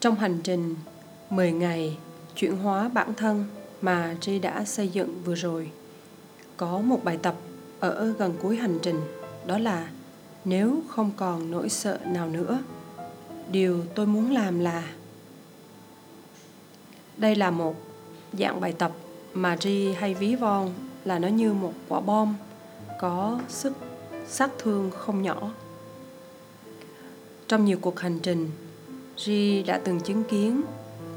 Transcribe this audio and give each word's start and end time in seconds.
Trong 0.00 0.14
hành 0.14 0.38
trình 0.44 0.74
10 1.30 1.52
ngày 1.52 1.98
chuyển 2.36 2.56
hóa 2.56 2.88
bản 2.88 3.14
thân 3.14 3.44
mà 3.80 4.16
Tri 4.20 4.38
đã 4.38 4.64
xây 4.64 4.88
dựng 4.88 5.22
vừa 5.24 5.34
rồi, 5.34 5.70
có 6.56 6.80
một 6.80 7.04
bài 7.04 7.18
tập 7.22 7.34
ở 7.80 8.14
gần 8.18 8.34
cuối 8.42 8.56
hành 8.56 8.78
trình, 8.82 9.00
đó 9.46 9.58
là 9.58 9.90
nếu 10.44 10.80
không 10.88 11.10
còn 11.16 11.50
nỗi 11.50 11.68
sợ 11.68 11.98
nào 12.04 12.28
nữa, 12.28 12.62
điều 13.50 13.84
tôi 13.94 14.06
muốn 14.06 14.32
làm 14.32 14.58
là 14.60 14.88
đây 17.16 17.34
là 17.34 17.50
một 17.50 17.74
dạng 18.32 18.60
bài 18.60 18.72
tập 18.72 18.92
mà 19.34 19.56
Ri 19.60 19.92
hay 19.92 20.14
ví 20.14 20.34
von 20.34 20.70
là 21.04 21.18
nó 21.18 21.28
như 21.28 21.52
một 21.52 21.72
quả 21.88 22.00
bom 22.00 22.34
có 23.00 23.40
sức 23.48 23.72
sát 24.28 24.50
thương 24.58 24.90
không 24.90 25.22
nhỏ. 25.22 25.50
Trong 27.48 27.64
nhiều 27.64 27.78
cuộc 27.80 28.00
hành 28.00 28.18
trình, 28.18 28.50
Ri 29.18 29.62
đã 29.62 29.80
từng 29.84 30.00
chứng 30.00 30.24
kiến. 30.24 30.62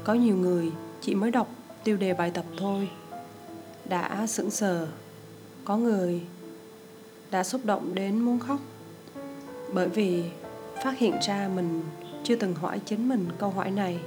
Có 0.04 0.14
nhiều 0.14 0.36
người 0.36 0.70
chỉ 1.00 1.14
mới 1.14 1.30
đọc 1.30 1.48
tiêu 1.84 1.96
đề 1.96 2.14
bài 2.14 2.30
tập 2.30 2.44
thôi. 2.58 2.88
Đã 3.84 4.26
sững 4.26 4.50
sờ. 4.50 4.88
Có 5.64 5.76
người 5.76 6.20
đã 7.30 7.44
xúc 7.44 7.60
động 7.64 7.94
đến 7.94 8.18
muốn 8.20 8.38
khóc. 8.38 8.60
Bởi 9.72 9.88
vì 9.88 10.24
phát 10.84 10.98
hiện 10.98 11.18
ra 11.26 11.50
mình 11.54 11.82
chưa 12.24 12.36
từng 12.36 12.54
hỏi 12.54 12.80
chính 12.84 13.08
mình 13.08 13.28
câu 13.38 13.50
hỏi 13.50 13.70
này. 13.70 13.98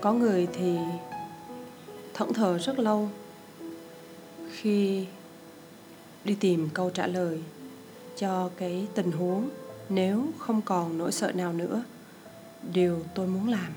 Có 0.00 0.12
người 0.12 0.48
thì 0.52 0.76
thẫn 2.14 2.32
thờ 2.32 2.58
rất 2.58 2.78
lâu. 2.78 3.08
Khi 4.52 5.06
đi 6.24 6.36
tìm 6.40 6.68
câu 6.74 6.90
trả 6.90 7.06
lời 7.06 7.42
cho 8.16 8.50
cái 8.56 8.86
tình 8.94 9.12
huống, 9.12 9.48
nếu 9.88 10.24
không 10.38 10.60
còn 10.62 10.98
nỗi 10.98 11.12
sợ 11.12 11.32
nào 11.32 11.52
nữa 11.52 11.82
điều 12.72 12.98
tôi 13.14 13.26
muốn 13.26 13.48
làm 13.48 13.72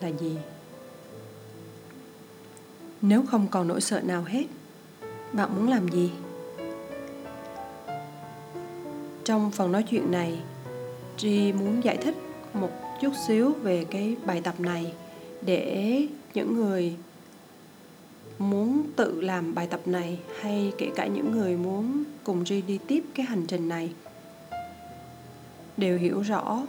là 0.00 0.08
gì? 0.08 0.36
Nếu 3.02 3.24
không 3.26 3.48
còn 3.50 3.68
nỗi 3.68 3.80
sợ 3.80 4.00
nào 4.00 4.22
hết, 4.22 4.44
bạn 5.32 5.54
muốn 5.56 5.68
làm 5.68 5.88
gì? 5.88 6.10
Trong 9.24 9.50
phần 9.50 9.72
nói 9.72 9.82
chuyện 9.82 10.10
này, 10.10 10.38
Tri 11.16 11.52
muốn 11.52 11.84
giải 11.84 11.96
thích 11.96 12.14
một 12.54 12.70
chút 13.00 13.12
xíu 13.26 13.52
về 13.52 13.84
cái 13.90 14.16
bài 14.24 14.40
tập 14.44 14.60
này 14.60 14.92
để 15.42 16.06
những 16.34 16.54
người 16.54 16.96
muốn 18.38 18.82
tự 18.96 19.20
làm 19.20 19.54
bài 19.54 19.66
tập 19.70 19.80
này 19.86 20.18
hay 20.40 20.72
kể 20.78 20.90
cả 20.96 21.06
những 21.06 21.30
người 21.30 21.56
muốn 21.56 22.04
cùng 22.24 22.44
Tri 22.44 22.62
đi 22.62 22.78
tiếp 22.86 23.04
cái 23.14 23.26
hành 23.26 23.46
trình 23.46 23.68
này 23.68 23.92
đều 25.76 25.98
hiểu 25.98 26.20
rõ 26.20 26.62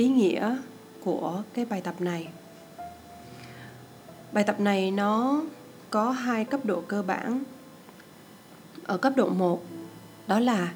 ý 0.00 0.08
nghĩa 0.08 0.56
của 1.04 1.42
cái 1.54 1.64
bài 1.64 1.80
tập 1.80 1.94
này. 2.00 2.28
Bài 4.32 4.44
tập 4.44 4.60
này 4.60 4.90
nó 4.90 5.42
có 5.90 6.10
hai 6.10 6.44
cấp 6.44 6.64
độ 6.64 6.82
cơ 6.88 7.02
bản. 7.02 7.42
Ở 8.84 8.96
cấp 8.96 9.12
độ 9.16 9.28
1 9.28 9.62
đó 10.26 10.38
là 10.38 10.72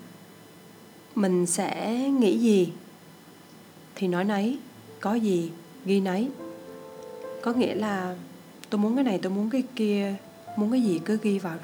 mình 1.15 1.47
sẽ 1.47 1.99
nghĩ 1.99 2.39
gì 2.39 2.73
thì 3.95 4.09
nói 4.09 4.25
nấy, 4.25 4.59
có 5.01 5.15
gì 5.15 5.51
ghi 5.85 6.01
nấy. 6.01 6.31
Có 7.43 7.53
nghĩa 7.53 7.75
là 7.75 8.17
tôi 8.71 8.79
muốn 8.79 8.95
cái 8.95 9.05
này, 9.05 9.19
tôi 9.23 9.33
muốn 9.33 9.51
cái 9.51 9.63
kia, 9.77 10.15
muốn 10.57 10.71
cái 10.71 10.83
gì 10.83 11.01
cứ 11.05 11.19
ghi 11.23 11.39
vào, 11.39 11.59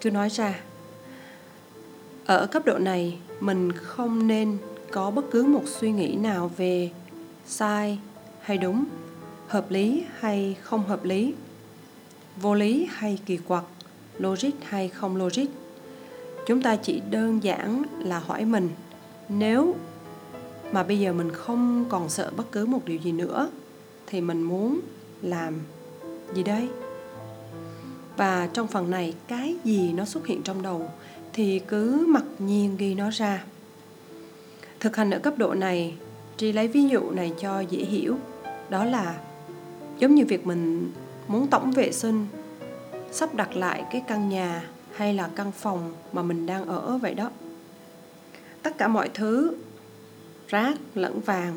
cứ 0.00 0.10
nói 0.10 0.28
ra. 0.28 0.60
Ở 2.26 2.46
cấp 2.46 2.62
độ 2.66 2.78
này, 2.78 3.18
mình 3.40 3.72
không 3.72 4.26
nên 4.26 4.58
có 4.90 5.10
bất 5.10 5.24
cứ 5.30 5.44
một 5.44 5.62
suy 5.66 5.92
nghĩ 5.92 6.14
nào 6.14 6.50
về 6.56 6.90
sai 7.46 7.98
hay 8.40 8.58
đúng, 8.58 8.84
hợp 9.46 9.70
lý 9.70 10.04
hay 10.18 10.56
không 10.62 10.84
hợp 10.84 11.04
lý, 11.04 11.34
vô 12.40 12.54
lý 12.54 12.88
hay 12.90 13.18
kỳ 13.26 13.36
quặc, 13.36 13.64
logic 14.18 14.50
hay 14.62 14.88
không 14.88 15.16
logic. 15.16 15.46
Chúng 16.46 16.62
ta 16.62 16.76
chỉ 16.76 17.00
đơn 17.10 17.42
giản 17.42 17.82
là 17.98 18.18
hỏi 18.18 18.44
mình, 18.44 18.68
nếu 19.28 19.74
mà 20.72 20.82
bây 20.82 20.98
giờ 20.98 21.12
mình 21.12 21.30
không 21.30 21.84
còn 21.88 22.08
sợ 22.08 22.30
bất 22.36 22.52
cứ 22.52 22.66
một 22.66 22.84
điều 22.84 22.98
gì 22.98 23.12
nữa, 23.12 23.50
thì 24.06 24.20
mình 24.20 24.42
muốn 24.42 24.80
làm 25.22 25.54
gì 26.34 26.42
đây? 26.42 26.68
Và 28.16 28.48
trong 28.52 28.66
phần 28.66 28.90
này, 28.90 29.14
cái 29.28 29.56
gì 29.64 29.92
nó 29.92 30.04
xuất 30.04 30.26
hiện 30.26 30.42
trong 30.42 30.62
đầu 30.62 30.90
thì 31.32 31.58
cứ 31.58 32.06
mặc 32.08 32.24
nhiên 32.38 32.76
ghi 32.76 32.94
nó 32.94 33.10
ra 33.10 33.44
thực 34.80 34.96
hành 34.96 35.10
ở 35.10 35.18
cấp 35.18 35.38
độ 35.38 35.54
này, 35.54 35.94
tri 36.36 36.52
lấy 36.52 36.68
ví 36.68 36.88
dụ 36.88 37.10
này 37.10 37.32
cho 37.40 37.60
dễ 37.60 37.78
hiểu. 37.78 38.16
Đó 38.70 38.84
là, 38.84 39.18
giống 39.98 40.14
như 40.14 40.24
việc 40.26 40.46
mình 40.46 40.92
muốn 41.28 41.46
tổng 41.46 41.70
vệ 41.70 41.92
sinh, 41.92 42.26
sắp 43.12 43.34
đặt 43.34 43.56
lại 43.56 43.84
cái 43.92 44.02
căn 44.08 44.28
nhà 44.28 44.62
hay 44.94 45.14
là 45.14 45.28
căn 45.36 45.52
phòng 45.52 45.92
mà 46.12 46.22
mình 46.22 46.46
đang 46.46 46.64
ở 46.64 46.98
vậy 46.98 47.14
đó. 47.14 47.30
Tất 48.62 48.78
cả 48.78 48.88
mọi 48.88 49.08
thứ, 49.14 49.56
rác 50.48 50.74
lẫn 50.94 51.20
vàng 51.20 51.56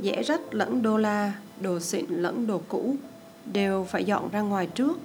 dễ 0.00 0.22
rách 0.22 0.54
lẫn 0.54 0.82
đô 0.82 0.96
la, 0.96 1.32
đồ 1.60 1.80
xịn 1.80 2.06
lẫn 2.08 2.46
đồ 2.46 2.60
cũ 2.68 2.96
đều 3.52 3.84
phải 3.84 4.04
dọn 4.04 4.28
ra 4.32 4.40
ngoài 4.40 4.66
trước 4.66 4.98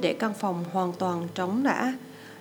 để 0.00 0.16
căn 0.18 0.34
phòng 0.34 0.64
hoàn 0.72 0.92
toàn 0.92 1.28
trống 1.34 1.62
đã. 1.62 1.94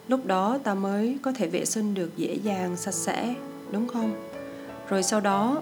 Lúc 0.08 0.26
đó 0.26 0.58
ta 0.64 0.74
mới 0.74 1.18
có 1.22 1.32
thể 1.32 1.48
vệ 1.48 1.66
sinh 1.66 1.94
được 1.94 2.18
dễ 2.18 2.34
dàng, 2.44 2.78
sạch 2.78 2.94
sẽ, 2.94 3.36
đúng 3.72 3.88
không? 3.88 4.27
Rồi 4.90 5.04
sau 5.04 5.20
đó, 5.20 5.62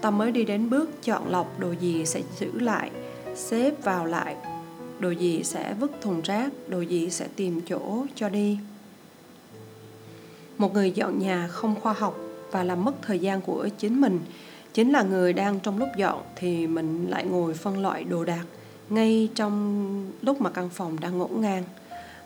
ta 0.00 0.10
mới 0.10 0.32
đi 0.32 0.44
đến 0.44 0.70
bước 0.70 1.02
chọn 1.02 1.28
lọc 1.28 1.58
đồ 1.58 1.72
gì 1.72 2.06
sẽ 2.06 2.22
giữ 2.38 2.60
lại, 2.60 2.90
xếp 3.34 3.84
vào 3.84 4.06
lại. 4.06 4.36
Đồ 4.98 5.10
gì 5.10 5.44
sẽ 5.44 5.74
vứt 5.80 6.00
thùng 6.00 6.20
rác, 6.20 6.52
đồ 6.68 6.80
gì 6.80 7.10
sẽ 7.10 7.28
tìm 7.36 7.60
chỗ 7.66 8.06
cho 8.14 8.28
đi. 8.28 8.58
Một 10.58 10.74
người 10.74 10.90
dọn 10.90 11.18
nhà 11.18 11.48
không 11.48 11.74
khoa 11.80 11.92
học 11.92 12.18
và 12.50 12.64
làm 12.64 12.84
mất 12.84 13.02
thời 13.02 13.18
gian 13.18 13.40
của 13.40 13.68
chính 13.78 14.00
mình, 14.00 14.20
chính 14.74 14.92
là 14.92 15.02
người 15.02 15.32
đang 15.32 15.60
trong 15.60 15.78
lúc 15.78 15.88
dọn 15.96 16.22
thì 16.36 16.66
mình 16.66 17.06
lại 17.10 17.24
ngồi 17.24 17.54
phân 17.54 17.82
loại 17.82 18.04
đồ 18.04 18.24
đạc 18.24 18.44
ngay 18.90 19.28
trong 19.34 20.10
lúc 20.22 20.40
mà 20.40 20.50
căn 20.50 20.68
phòng 20.68 21.00
đang 21.00 21.18
ngổn 21.18 21.40
ngang. 21.40 21.64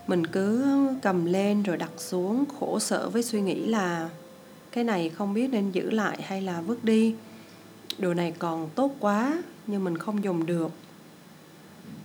Mình 0.07 0.27
cứ 0.27 0.65
cầm 1.03 1.25
lên 1.25 1.63
rồi 1.63 1.77
đặt 1.77 1.91
xuống, 1.97 2.45
khổ 2.61 2.79
sở 2.79 3.09
với 3.09 3.23
suy 3.23 3.41
nghĩ 3.41 3.67
là 3.67 4.09
cái 4.77 4.85
này 4.85 5.09
không 5.09 5.35
biết 5.35 5.49
nên 5.53 5.71
giữ 5.73 5.91
lại 5.91 6.23
hay 6.23 6.43
là 6.43 6.61
vứt 6.61 6.85
đi. 6.85 7.15
Đồ 7.99 8.15
này 8.15 8.35
còn 8.39 8.69
tốt 8.75 8.93
quá, 9.01 9.43
nhưng 9.67 9.85
mình 9.85 9.99
không 9.99 10.25
dùng 10.25 10.47
được. 10.47 10.73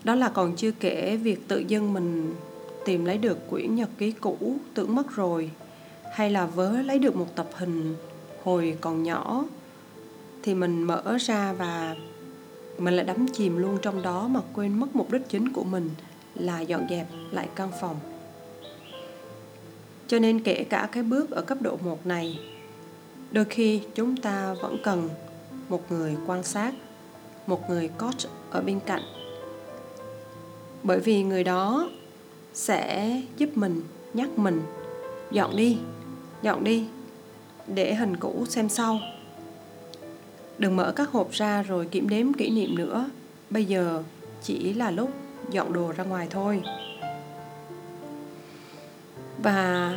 Đó 0.03 0.15
là 0.15 0.29
còn 0.29 0.55
chưa 0.55 0.71
kể 0.71 1.17
việc 1.17 1.47
tự 1.47 1.59
dưng 1.59 1.93
mình 1.93 2.35
tìm 2.85 3.05
lấy 3.05 3.17
được 3.17 3.49
quyển 3.49 3.75
nhật 3.75 3.89
ký 3.97 4.11
cũ, 4.11 4.57
tưởng 4.73 4.95
mất 4.95 5.15
rồi. 5.15 5.51
Hay 6.13 6.31
là 6.31 6.45
vớ 6.45 6.81
lấy 6.81 6.99
được 6.99 7.15
một 7.15 7.35
tập 7.35 7.49
hình 7.53 7.95
hồi 8.43 8.77
còn 8.81 9.03
nhỏ, 9.03 9.45
thì 10.43 10.55
mình 10.55 10.83
mở 10.83 11.17
ra 11.19 11.53
và 11.53 11.95
mình 12.77 12.93
lại 12.93 13.05
đắm 13.05 13.25
chìm 13.33 13.57
luôn 13.57 13.77
trong 13.81 14.01
đó 14.01 14.27
mà 14.27 14.39
quên 14.53 14.79
mất 14.79 14.95
mục 14.95 15.11
đích 15.11 15.29
chính 15.29 15.53
của 15.53 15.63
mình 15.63 15.89
là 16.35 16.61
dọn 16.61 16.87
dẹp 16.89 17.07
lại 17.31 17.47
căn 17.55 17.71
phòng. 17.81 17.95
Cho 20.07 20.19
nên 20.19 20.43
kể 20.43 20.65
cả 20.69 20.89
cái 20.91 21.03
bước 21.03 21.31
ở 21.31 21.41
cấp 21.41 21.61
độ 21.61 21.77
1 21.83 22.05
này 22.05 22.39
đôi 23.31 23.45
khi 23.45 23.81
chúng 23.95 24.17
ta 24.17 24.53
vẫn 24.61 24.77
cần 24.83 25.09
một 25.69 25.91
người 25.91 26.17
quan 26.27 26.43
sát, 26.43 26.73
một 27.47 27.69
người 27.69 27.87
coach 27.87 28.27
ở 28.51 28.61
bên 28.61 28.79
cạnh. 28.85 29.03
Bởi 30.83 30.99
vì 30.99 31.23
người 31.23 31.43
đó 31.43 31.89
sẽ 32.53 33.21
giúp 33.37 33.49
mình, 33.55 33.81
nhắc 34.13 34.29
mình, 34.37 34.61
dọn 35.31 35.55
đi 35.55 35.77
dọn 36.41 36.63
đi, 36.63 36.85
để 37.67 37.95
hình 37.95 38.17
cũ 38.17 38.45
xem 38.49 38.69
sau. 38.69 38.99
Đừng 40.57 40.75
mở 40.75 40.93
các 40.95 41.09
hộp 41.09 41.31
ra 41.31 41.63
rồi 41.63 41.85
kiểm 41.85 42.09
đếm 42.09 42.33
kỷ 42.33 42.49
niệm 42.49 42.75
nữa. 42.75 43.09
Bây 43.49 43.65
giờ 43.65 44.03
chỉ 44.43 44.73
là 44.73 44.91
lúc 44.91 45.09
dọn 45.49 45.73
đồ 45.73 45.91
ra 45.91 46.03
ngoài 46.03 46.27
thôi. 46.29 46.63
Và 49.43 49.93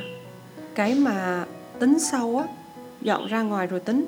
cái 0.75 0.94
mà 0.94 1.46
tính 1.78 1.98
sau 1.98 2.37
á 2.37 2.63
dọn 3.04 3.26
ra 3.26 3.42
ngoài 3.42 3.66
rồi 3.66 3.80
tính. 3.80 4.06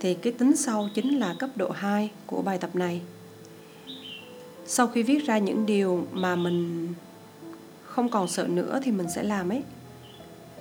Thì 0.00 0.14
cái 0.14 0.32
tính 0.32 0.56
sau 0.56 0.88
chính 0.94 1.18
là 1.18 1.34
cấp 1.38 1.50
độ 1.56 1.70
2 1.70 2.10
của 2.26 2.42
bài 2.42 2.58
tập 2.58 2.76
này. 2.76 3.00
Sau 4.66 4.86
khi 4.86 5.02
viết 5.02 5.26
ra 5.26 5.38
những 5.38 5.66
điều 5.66 6.06
mà 6.12 6.36
mình 6.36 6.88
không 7.84 8.08
còn 8.08 8.28
sợ 8.28 8.46
nữa 8.46 8.80
thì 8.82 8.90
mình 8.90 9.06
sẽ 9.14 9.22
làm 9.22 9.48
ấy. 9.48 9.62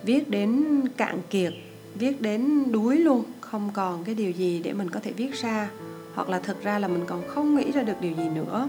Viết 0.04 0.30
đến 0.30 0.82
cạn 0.98 1.22
kiệt 1.30 1.54
viết 1.96 2.22
đến 2.22 2.72
đuối 2.72 2.98
luôn 2.98 3.24
không 3.42 3.70
còn 3.74 4.04
cái 4.04 4.16
điều 4.16 4.32
gì 4.32 4.62
để 4.64 4.74
mình 4.74 4.90
có 4.90 5.00
thể 5.00 5.12
viết 5.12 5.34
ra. 5.34 5.70
Hoặc 6.16 6.30
là 6.30 6.40
thực 6.40 6.64
ra 6.64 6.80
là 6.80 6.88
mình 6.88 7.04
còn 7.08 7.28
không 7.28 7.56
nghĩ 7.56 7.72
ra 7.72 7.84
được 7.84 8.02
điều 8.02 8.12
gì 8.12 8.30
nữa 8.36 8.68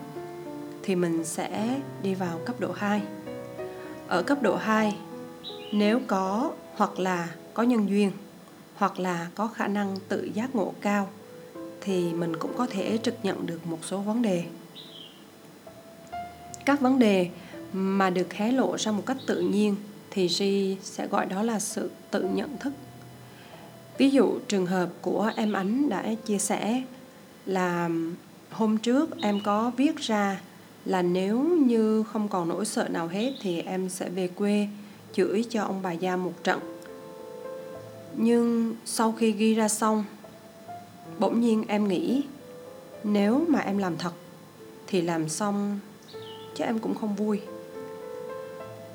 thì 0.83 0.97
mình 0.97 1.25
sẽ 1.25 1.81
đi 2.03 2.15
vào 2.15 2.41
cấp 2.47 2.61
độ 2.61 2.73
2. 2.73 3.03
Ở 4.09 4.23
cấp 4.23 4.43
độ 4.43 4.57
2, 4.57 4.97
nếu 5.73 6.01
có 6.07 6.53
hoặc 6.75 6.99
là 6.99 7.29
có 7.55 7.63
nhân 7.63 7.89
duyên 7.89 8.11
hoặc 8.75 8.99
là 8.99 9.29
có 9.35 9.49
khả 9.49 9.69
năng 9.69 9.97
tự 10.09 10.31
giác 10.35 10.55
ngộ 10.55 10.75
cao, 10.81 11.09
thì 11.81 12.13
mình 12.13 12.37
cũng 12.37 12.53
có 12.57 12.67
thể 12.67 12.99
trực 13.03 13.15
nhận 13.23 13.47
được 13.47 13.67
một 13.67 13.79
số 13.83 13.99
vấn 13.99 14.23
đề 14.23 14.45
các 16.65 16.81
vấn 16.81 16.99
đề 16.99 17.29
mà 17.73 18.11
được 18.11 18.33
hé 18.33 18.53
lộ 18.53 18.77
ra 18.79 18.93
một 18.93 19.03
cách 19.07 19.17
tự 19.27 19.41
nhiên 19.41 19.77
thì 20.11 20.29
Ri 20.29 20.77
sẽ 20.83 21.07
gọi 21.07 21.27
đó 21.27 21.43
là 21.43 21.61
sự 21.61 21.91
tự 22.11 22.23
nhận 22.23 22.59
thức. 22.59 22.73
Ví 23.99 24.11
dụ, 24.11 24.39
trường 24.49 24.67
hợp 24.67 24.89
của 25.03 25.31
em 25.37 25.53
Ánh 25.53 25.89
đã 25.89 26.15
chia 26.27 26.39
sẻ 26.39 26.83
là 27.47 27.91
hôm 28.51 28.79
trước 28.79 29.21
em 29.21 29.41
có 29.45 29.73
viết 29.77 29.97
ra 29.97 30.41
là 30.85 31.03
nếu 31.03 31.41
như 31.67 32.03
không 32.03 32.29
còn 32.29 32.49
nỗi 32.49 32.67
sợ 32.67 32.89
nào 32.89 33.09
hết 33.09 33.33
thì 33.43 33.61
em 33.61 33.89
sẽ 33.89 34.09
về 34.09 34.29
quê 34.29 34.69
chửi 35.13 35.45
cho 35.51 35.63
ông 35.63 35.83
bà 35.83 35.93
già 35.93 36.17
một 36.17 36.45
trận. 36.45 36.61
Nhưng 38.17 38.75
sau 38.85 39.13
khi 39.13 39.33
ghi 39.33 39.55
ra 39.55 39.69
xong, 39.69 40.05
bỗng 41.19 41.41
nhiên 41.41 41.65
em 41.69 41.89
nghĩ 41.89 42.23
nếu 43.05 43.45
mà 43.49 43.59
em 43.59 43.79
làm 43.79 43.97
thật 43.97 44.13
thì 44.87 45.03
làm 45.03 45.29
xong 45.29 45.79
chứ 46.55 46.65
em 46.65 46.79
cũng 46.79 46.95
không 46.95 47.15
vui. 47.15 47.41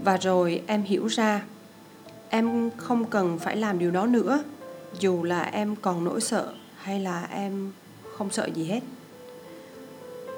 Và 0.04 0.18
rồi 0.18 0.62
em 0.68 0.84
hiểu 0.84 1.08
ra 1.08 1.46
em 2.30 2.70
không 2.78 3.06
cần 3.06 3.40
phải 3.40 3.58
làm 3.58 3.80
điều 3.80 3.92
đó 3.92 4.06
nữa 4.06 4.44
dù 5.00 5.24
là 5.24 5.42
em 5.42 5.76
còn 5.76 6.04
nỗi 6.04 6.22
sợ 6.22 6.54
hay 6.78 7.00
là 7.00 7.28
em 7.32 7.72
không 8.18 8.30
sợ 8.32 8.46
gì 8.46 8.66
hết. 8.66 8.82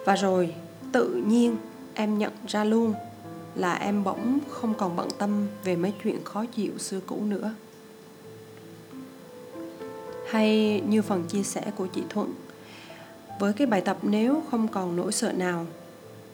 Và 0.06 0.16
rồi 0.16 0.56
tự 0.92 1.24
nhiên 1.27 1.56
em 1.94 2.18
nhận 2.18 2.31
ra 2.48 2.63
luôn 2.63 2.94
là 3.56 3.74
em 3.74 4.04
bỗng 4.04 4.39
không 4.50 4.74
còn 4.74 4.95
bận 4.95 5.07
tâm 5.18 5.48
về 5.63 5.75
mấy 5.75 5.94
chuyện 6.04 6.24
khó 6.24 6.45
chịu 6.45 6.77
xưa 6.77 7.00
cũ 7.07 7.22
nữa 7.25 7.54
hay 10.31 10.81
như 10.88 11.01
phần 11.01 11.24
chia 11.28 11.44
sẻ 11.44 11.62
của 11.75 11.88
chị 11.88 12.01
thuận. 12.10 12.33
Với 13.39 13.54
cái 13.54 13.68
bài 13.68 13.81
tập 13.81 13.98
nếu 14.01 14.44
không 14.51 14.68
còn 14.68 14.95
nỗi 14.95 15.12
sợ 15.12 15.31
nào, 15.31 15.66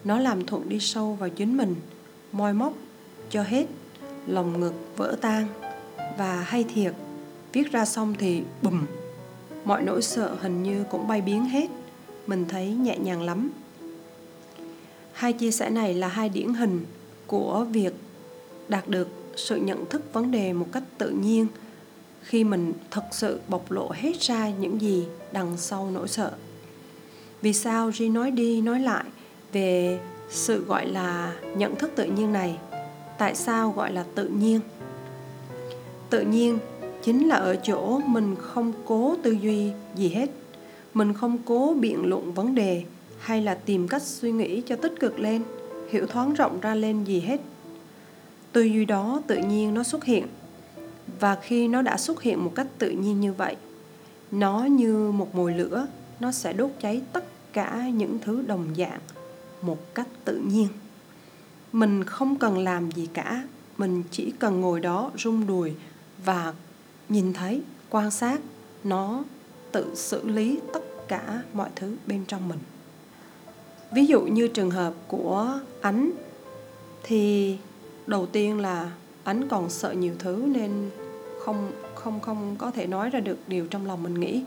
nó 0.04 0.20
làm 0.20 0.46
thuận 0.46 0.70
đi 0.70 0.80
sâu 0.80 1.14
vào 1.14 1.30
chính 1.30 1.58
mình, 1.58 1.76
moi 2.32 2.54
móc 2.54 2.74
cho 3.30 3.44
hết, 3.44 3.66
lòng 4.28 4.60
ngực 4.60 4.74
vỡ 4.98 5.16
tan 5.22 5.48
và 6.18 6.42
hay 6.42 6.64
thiệt, 6.64 6.94
viết 7.54 7.72
ra 7.72 7.86
xong 7.86 8.14
thì 8.20 8.44
bùm, 8.62 8.86
mọi 9.66 9.82
nỗi 9.82 10.02
sợ 10.02 10.36
hình 10.42 10.64
như 10.64 10.84
cũng 10.90 11.08
bay 11.08 11.22
biến 11.22 11.46
hết, 11.46 11.70
mình 12.28 12.46
thấy 12.50 12.70
nhẹ 12.70 12.98
nhàng 12.98 13.22
lắm. 13.22 13.50
Hai 15.14 15.34
chia 15.34 15.52
sẻ 15.52 15.70
này 15.70 15.94
là 15.94 16.08
hai 16.08 16.30
điển 16.30 16.54
hình 16.54 16.86
của 17.28 17.66
việc 17.72 17.94
đạt 18.68 18.88
được 18.88 19.08
sự 19.36 19.56
nhận 19.56 19.86
thức 19.86 20.14
vấn 20.14 20.32
đề 20.32 20.54
một 20.54 20.68
cách 20.72 20.84
tự 20.98 21.10
nhiên 21.10 21.48
khi 22.28 22.44
mình 22.44 22.74
thật 22.92 23.04
sự 23.12 23.40
bộc 23.48 23.72
lộ 23.72 23.92
hết 23.92 24.22
ra 24.22 24.50
những 24.50 24.82
gì 24.82 25.06
đằng 25.32 25.58
sau 25.58 25.90
nỗi 25.94 26.08
sợ. 26.08 26.32
Vì 27.42 27.54
sao 27.54 27.92
Ri 27.92 28.10
nói 28.10 28.32
đi, 28.32 28.62
nói 28.62 28.80
lại 28.80 29.04
về 29.54 30.00
sự 30.30 30.66
gọi 30.66 30.86
là 30.86 31.36
nhận 31.58 31.76
thức 31.76 31.92
tự 31.96 32.06
nhiên 32.06 32.34
này? 32.34 32.58
Tại 33.18 33.36
sao 33.36 33.74
gọi 33.78 33.94
là 33.94 34.06
tự 34.16 34.28
nhiên? 34.28 34.60
Tự 36.10 36.22
nhiên 36.22 36.60
chính 37.04 37.28
là 37.28 37.36
ở 37.36 37.56
chỗ 37.56 38.00
mình 38.06 38.36
không 38.36 38.74
cố 38.86 39.16
tư 39.24 39.32
duy 39.32 39.72
gì 39.96 40.10
hết. 40.10 40.30
Mình 40.94 41.14
không 41.14 41.38
cố 41.46 41.76
biện 41.80 42.06
luận 42.06 42.34
vấn 42.34 42.56
đề 42.56 42.84
hay 43.20 43.42
là 43.42 43.56
tìm 43.56 43.88
cách 43.88 44.02
suy 44.02 44.32
nghĩ 44.32 44.62
cho 44.62 44.76
tích 44.76 44.94
cực 45.00 45.20
lên, 45.20 45.42
hiểu 45.90 46.08
thoáng 46.08 46.34
rộng 46.34 46.60
ra 46.60 46.76
lên 46.76 47.04
gì 47.04 47.20
hết. 47.20 47.42
Tư 48.52 48.62
duy 48.62 48.86
đó 48.86 49.22
tự 49.28 49.38
nhiên 49.38 49.74
nó 49.74 49.84
xuất 49.84 50.04
hiện 50.04 50.28
và 51.20 51.36
khi 51.36 51.68
nó 51.68 51.82
đã 51.82 51.98
xuất 51.98 52.22
hiện 52.22 52.44
một 52.44 52.52
cách 52.56 52.68
tự 52.78 52.90
nhiên 52.90 53.22
như 53.22 53.34
vậy, 53.34 53.56
nó 54.32 54.64
như 54.64 55.12
một 55.12 55.36
mồi 55.36 55.54
lửa, 55.54 55.88
nó 56.20 56.32
sẽ 56.32 56.54
đốt 56.54 56.72
cháy 56.82 57.02
tất 57.14 57.54
cả 57.54 57.90
những 57.94 58.20
thứ 58.20 58.42
đồng 58.42 58.76
dạng 58.78 59.00
một 59.62 59.96
cách 59.96 60.08
tự 60.26 60.42
nhiên. 60.46 60.68
Mình 61.72 62.04
không 62.04 62.36
cần 62.36 62.58
làm 62.58 62.92
gì 62.92 63.08
cả, 63.14 63.48
mình 63.78 64.04
chỉ 64.12 64.34
cần 64.40 64.62
ngồi 64.62 64.80
đó 64.80 65.12
rung 65.18 65.48
đùi 65.48 65.74
và 66.26 66.54
nhìn 67.10 67.34
thấy, 67.34 67.62
quan 67.90 68.12
sát 68.12 68.42
nó 68.84 69.24
tự 69.72 69.96
xử 69.96 70.28
lý 70.28 70.60
tất 70.74 71.08
cả 71.08 71.42
mọi 71.54 71.70
thứ 71.76 71.96
bên 72.08 72.26
trong 72.28 72.50
mình. 72.50 72.60
Ví 73.92 74.06
dụ 74.06 74.22
như 74.22 74.48
trường 74.48 74.72
hợp 74.72 74.94
của 75.08 75.60
ánh, 75.82 76.12
thì 77.04 77.58
đầu 78.08 78.26
tiên 78.26 78.60
là 78.60 78.92
ánh 79.28 79.48
còn 79.48 79.70
sợ 79.70 79.92
nhiều 79.92 80.14
thứ 80.20 80.44
nên 80.48 80.90
không 81.40 81.72
không 81.96 82.20
không 82.20 82.56
có 82.58 82.72
thể 82.72 82.88
nói 82.88 83.10
ra 83.10 83.20
được 83.20 83.38
điều 83.48 83.68
trong 83.68 83.86
lòng 83.86 84.04
mình 84.04 84.14
nghĩ. 84.14 84.44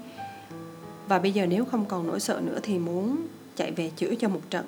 Và 1.08 1.18
bây 1.18 1.32
giờ 1.32 1.46
nếu 1.46 1.64
không 1.64 1.84
còn 1.84 2.06
nỗi 2.06 2.20
sợ 2.20 2.40
nữa 2.44 2.58
thì 2.62 2.78
muốn 2.78 3.16
chạy 3.56 3.72
về 3.72 3.90
chữa 3.96 4.14
cho 4.14 4.28
một 4.28 4.40
trận, 4.50 4.66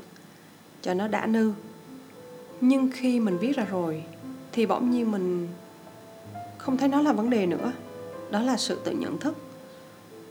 cho 0.82 0.94
nó 0.94 1.09
đã 1.09 1.26
nư. 1.26 1.53
Nhưng 2.61 2.91
khi 2.94 3.20
mình 3.20 3.38
viết 3.38 3.56
ra 3.56 3.64
rồi 3.64 4.03
thì 4.53 4.67
bỗng 4.67 4.91
nhiên 4.91 5.11
mình 5.11 5.49
không 6.59 6.76
thấy 6.76 6.88
nó 6.88 7.03
là 7.03 7.12
vấn 7.12 7.31
đề 7.31 7.47
nữa. 7.47 7.73
Đó 8.31 8.43
là 8.43 8.56
sự 8.56 8.81
tự 8.85 8.93
nhận 8.93 9.19
thức. 9.19 9.37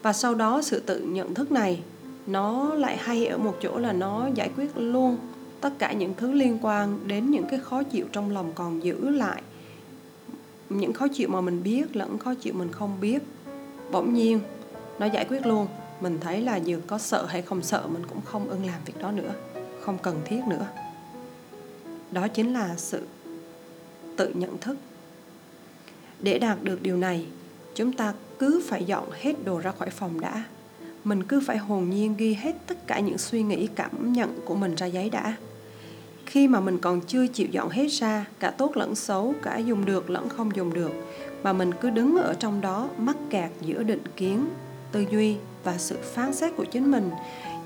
Và 0.02 0.14
sau 0.14 0.36
đó 0.36 0.62
sự 0.62 0.80
tự 0.80 1.00
nhận 1.00 1.34
thức 1.34 1.52
này, 1.52 1.84
nó 2.28 2.74
lại 2.74 2.98
hay 2.98 3.26
ở 3.26 3.38
một 3.38 3.58
chỗ 3.62 3.78
là 3.78 3.94
nó 3.94 4.30
giải 4.36 4.50
quyết 4.56 4.78
luôn 4.78 5.18
tất 5.62 5.74
cả 5.80 5.94
những 5.94 6.14
thứ 6.18 6.32
liên 6.32 6.60
quan 6.62 7.00
đến 7.08 7.32
những 7.32 7.46
cái 7.50 7.60
khó 7.60 7.84
chịu 7.84 8.06
trong 8.12 8.32
lòng 8.32 8.52
còn 8.56 8.84
giữ 8.84 9.10
lại 9.10 9.42
những 10.78 10.94
khó 10.94 11.08
chịu 11.08 11.30
mà 11.30 11.42
mình 11.42 11.64
biết 11.64 11.96
lẫn 11.96 12.18
khó 12.18 12.34
chịu 12.34 12.54
mình 12.54 12.72
không 12.72 12.98
biết. 13.02 13.24
Bỗng 13.92 14.14
nhiên, 14.14 14.40
nó 15.00 15.06
giải 15.06 15.26
quyết 15.30 15.46
luôn. 15.46 15.68
Mình 16.02 16.18
thấy 16.22 16.42
là 16.42 16.56
dù 16.56 16.80
có 16.88 16.98
sợ 16.98 17.26
hay 17.26 17.42
không 17.42 17.62
sợ, 17.62 17.88
mình 17.88 18.04
cũng 18.10 18.22
không 18.26 18.50
ưng 18.50 18.66
làm 18.66 18.82
việc 18.86 19.00
đó 19.00 19.12
nữa, 19.12 19.34
không 19.82 19.98
cần 19.98 20.22
thiết 20.26 20.42
nữa. 20.48 20.68
Đó 22.12 22.28
chính 22.28 22.54
là 22.54 22.76
sự 22.78 23.08
tự 24.18 24.32
nhận 24.34 24.58
thức. 24.58 24.78
Để 26.20 26.40
đạt 26.40 26.64
được 26.64 26.82
điều 26.82 26.98
này, 26.98 27.26
chúng 27.76 27.94
ta 27.94 28.14
cứ 28.40 28.64
phải 28.68 28.84
dọn 28.84 29.10
hết 29.12 29.46
đồ 29.46 29.60
ra 29.60 29.72
khỏi 29.72 29.90
phòng 29.90 30.20
đã. 30.20 30.44
Mình 31.04 31.24
cứ 31.24 31.42
phải 31.48 31.58
hồn 31.58 31.90
nhiên 31.90 32.16
ghi 32.18 32.34
hết 32.34 32.56
tất 32.68 32.88
cả 32.88 33.00
những 33.00 33.18
suy 33.18 33.44
nghĩ, 33.44 33.68
cảm 33.76 34.14
nhận 34.14 34.40
của 34.46 34.56
mình 34.56 34.76
ra 34.76 34.86
giấy 34.86 35.10
đã 35.10 35.36
khi 36.32 36.48
mà 36.48 36.60
mình 36.60 36.78
còn 36.78 37.02
chưa 37.02 37.28
chịu 37.28 37.48
dọn 37.52 37.70
hết 37.70 37.88
ra, 37.88 38.26
cả 38.40 38.52
tốt 38.52 38.78
lẫn 38.78 38.96
xấu, 38.96 39.34
cả 39.44 39.58
dùng 39.58 39.86
được 39.86 40.10
lẫn 40.10 40.30
không 40.30 40.56
dùng 40.56 40.74
được, 40.74 40.92
mà 41.44 41.54
mình 41.54 41.72
cứ 41.82 41.90
đứng 41.90 42.18
ở 42.18 42.34
trong 42.34 42.62
đó 42.62 42.90
mắc 42.98 43.18
kẹt 43.30 43.52
giữa 43.62 43.84
định 43.84 44.04
kiến, 44.16 44.50
tư 44.92 45.06
duy 45.12 45.36
và 45.64 45.78
sự 45.78 45.98
phán 46.14 46.34
xét 46.34 46.54
của 46.56 46.66
chính 46.66 46.92
mình, 46.92 47.10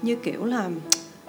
như 0.01 0.15
kiểu 0.15 0.45
là, 0.45 0.69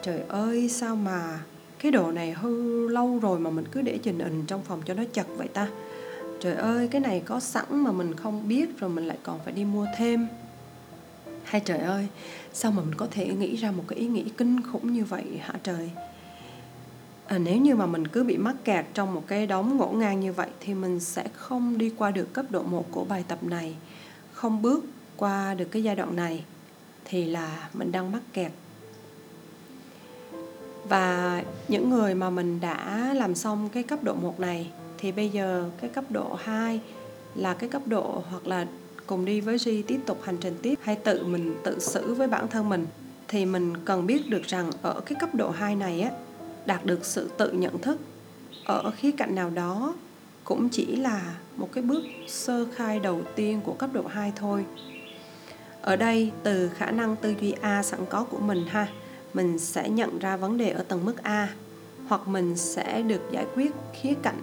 trời 0.02 0.20
ơi, 0.28 0.68
sao 0.68 0.96
mà 0.96 1.40
cái 1.78 1.92
đồ 1.92 2.12
này 2.12 2.32
hư 2.32 2.88
lâu 2.88 3.18
rồi 3.18 3.38
mà 3.38 3.50
mình 3.50 3.64
cứ 3.72 3.82
để 3.82 3.98
trình 4.02 4.18
hình 4.18 4.44
trong 4.46 4.62
phòng 4.62 4.82
cho 4.86 4.94
nó 4.94 5.02
chật 5.12 5.26
vậy 5.36 5.48
ta? 5.48 5.68
Trời 6.40 6.54
ơi, 6.54 6.88
cái 6.88 7.00
này 7.00 7.22
có 7.24 7.40
sẵn 7.40 7.64
mà 7.70 7.92
mình 7.92 8.14
không 8.14 8.48
biết 8.48 8.78
rồi 8.80 8.90
mình 8.90 9.06
lại 9.06 9.18
còn 9.22 9.38
phải 9.44 9.52
đi 9.52 9.64
mua 9.64 9.86
thêm. 9.96 10.26
Hay 11.44 11.60
trời 11.60 11.78
ơi, 11.78 12.06
sao 12.52 12.72
mà 12.72 12.82
mình 12.82 12.94
có 12.94 13.06
thể 13.10 13.26
nghĩ 13.26 13.56
ra 13.56 13.70
một 13.70 13.84
cái 13.88 13.98
ý 13.98 14.06
nghĩ 14.06 14.24
kinh 14.36 14.62
khủng 14.62 14.92
như 14.92 15.04
vậy 15.04 15.24
hả 15.40 15.54
trời? 15.62 15.90
À, 17.26 17.38
nếu 17.38 17.56
như 17.56 17.74
mà 17.74 17.86
mình 17.86 18.06
cứ 18.06 18.24
bị 18.24 18.36
mắc 18.36 18.56
kẹt 18.64 18.84
trong 18.94 19.14
một 19.14 19.22
cái 19.26 19.46
đống 19.46 19.76
ngổn 19.76 19.98
ngang 19.98 20.20
như 20.20 20.32
vậy 20.32 20.48
thì 20.60 20.74
mình 20.74 21.00
sẽ 21.00 21.24
không 21.34 21.78
đi 21.78 21.92
qua 21.96 22.10
được 22.10 22.32
cấp 22.32 22.46
độ 22.50 22.62
1 22.62 22.86
của 22.90 23.04
bài 23.04 23.24
tập 23.28 23.38
này 23.42 23.76
không 24.32 24.62
bước 24.62 24.84
qua 25.16 25.54
được 25.54 25.64
cái 25.70 25.82
giai 25.82 25.96
đoạn 25.96 26.16
này 26.16 26.44
thì 27.04 27.24
là 27.24 27.68
mình 27.74 27.92
đang 27.92 28.12
mắc 28.12 28.22
kẹt. 28.32 28.52
Và 30.88 31.42
những 31.68 31.90
người 31.90 32.14
mà 32.14 32.30
mình 32.30 32.60
đã 32.60 33.12
làm 33.14 33.34
xong 33.34 33.68
cái 33.68 33.82
cấp 33.82 33.98
độ 34.02 34.14
1 34.14 34.40
này 34.40 34.70
thì 34.98 35.12
bây 35.12 35.28
giờ 35.28 35.70
cái 35.80 35.90
cấp 35.90 36.04
độ 36.10 36.38
2 36.42 36.80
là 37.34 37.54
cái 37.54 37.68
cấp 37.68 37.82
độ 37.86 38.22
hoặc 38.30 38.46
là 38.46 38.66
cùng 39.06 39.24
đi 39.24 39.40
với 39.40 39.58
Ri 39.58 39.82
tiếp 39.82 40.00
tục 40.06 40.20
hành 40.22 40.36
trình 40.40 40.56
tiếp 40.62 40.78
hay 40.82 40.96
tự 40.96 41.26
mình 41.26 41.54
tự 41.64 41.78
xử 41.78 42.14
với 42.14 42.28
bản 42.28 42.48
thân 42.48 42.68
mình 42.68 42.86
thì 43.28 43.46
mình 43.46 43.74
cần 43.84 44.06
biết 44.06 44.30
được 44.30 44.42
rằng 44.42 44.70
ở 44.82 45.00
cái 45.00 45.18
cấp 45.20 45.34
độ 45.34 45.50
2 45.50 45.76
này 45.76 46.00
á 46.00 46.10
đạt 46.66 46.86
được 46.86 47.04
sự 47.04 47.30
tự 47.36 47.50
nhận 47.52 47.78
thức 47.78 47.98
ở 48.64 48.90
khía 48.96 49.10
cạnh 49.10 49.34
nào 49.34 49.50
đó 49.50 49.94
cũng 50.44 50.68
chỉ 50.68 50.96
là 50.96 51.34
một 51.56 51.68
cái 51.72 51.82
bước 51.82 52.04
sơ 52.28 52.66
khai 52.74 52.98
đầu 52.98 53.22
tiên 53.34 53.60
của 53.64 53.72
cấp 53.72 53.90
độ 53.92 54.02
2 54.06 54.32
thôi. 54.36 54.64
Ở 55.82 55.96
đây 55.96 56.32
từ 56.42 56.68
khả 56.68 56.90
năng 56.90 57.16
tư 57.16 57.34
duy 57.40 57.52
A 57.60 57.82
sẵn 57.82 58.00
có 58.08 58.24
của 58.24 58.38
mình 58.38 58.64
ha, 58.68 58.88
mình 59.34 59.58
sẽ 59.58 59.88
nhận 59.88 60.18
ra 60.18 60.36
vấn 60.36 60.58
đề 60.58 60.70
ở 60.70 60.82
tầng 60.82 61.04
mức 61.04 61.22
A 61.22 61.48
hoặc 62.08 62.28
mình 62.28 62.56
sẽ 62.56 63.02
được 63.02 63.20
giải 63.32 63.46
quyết 63.54 63.72
khía 64.00 64.14
cạnh 64.22 64.42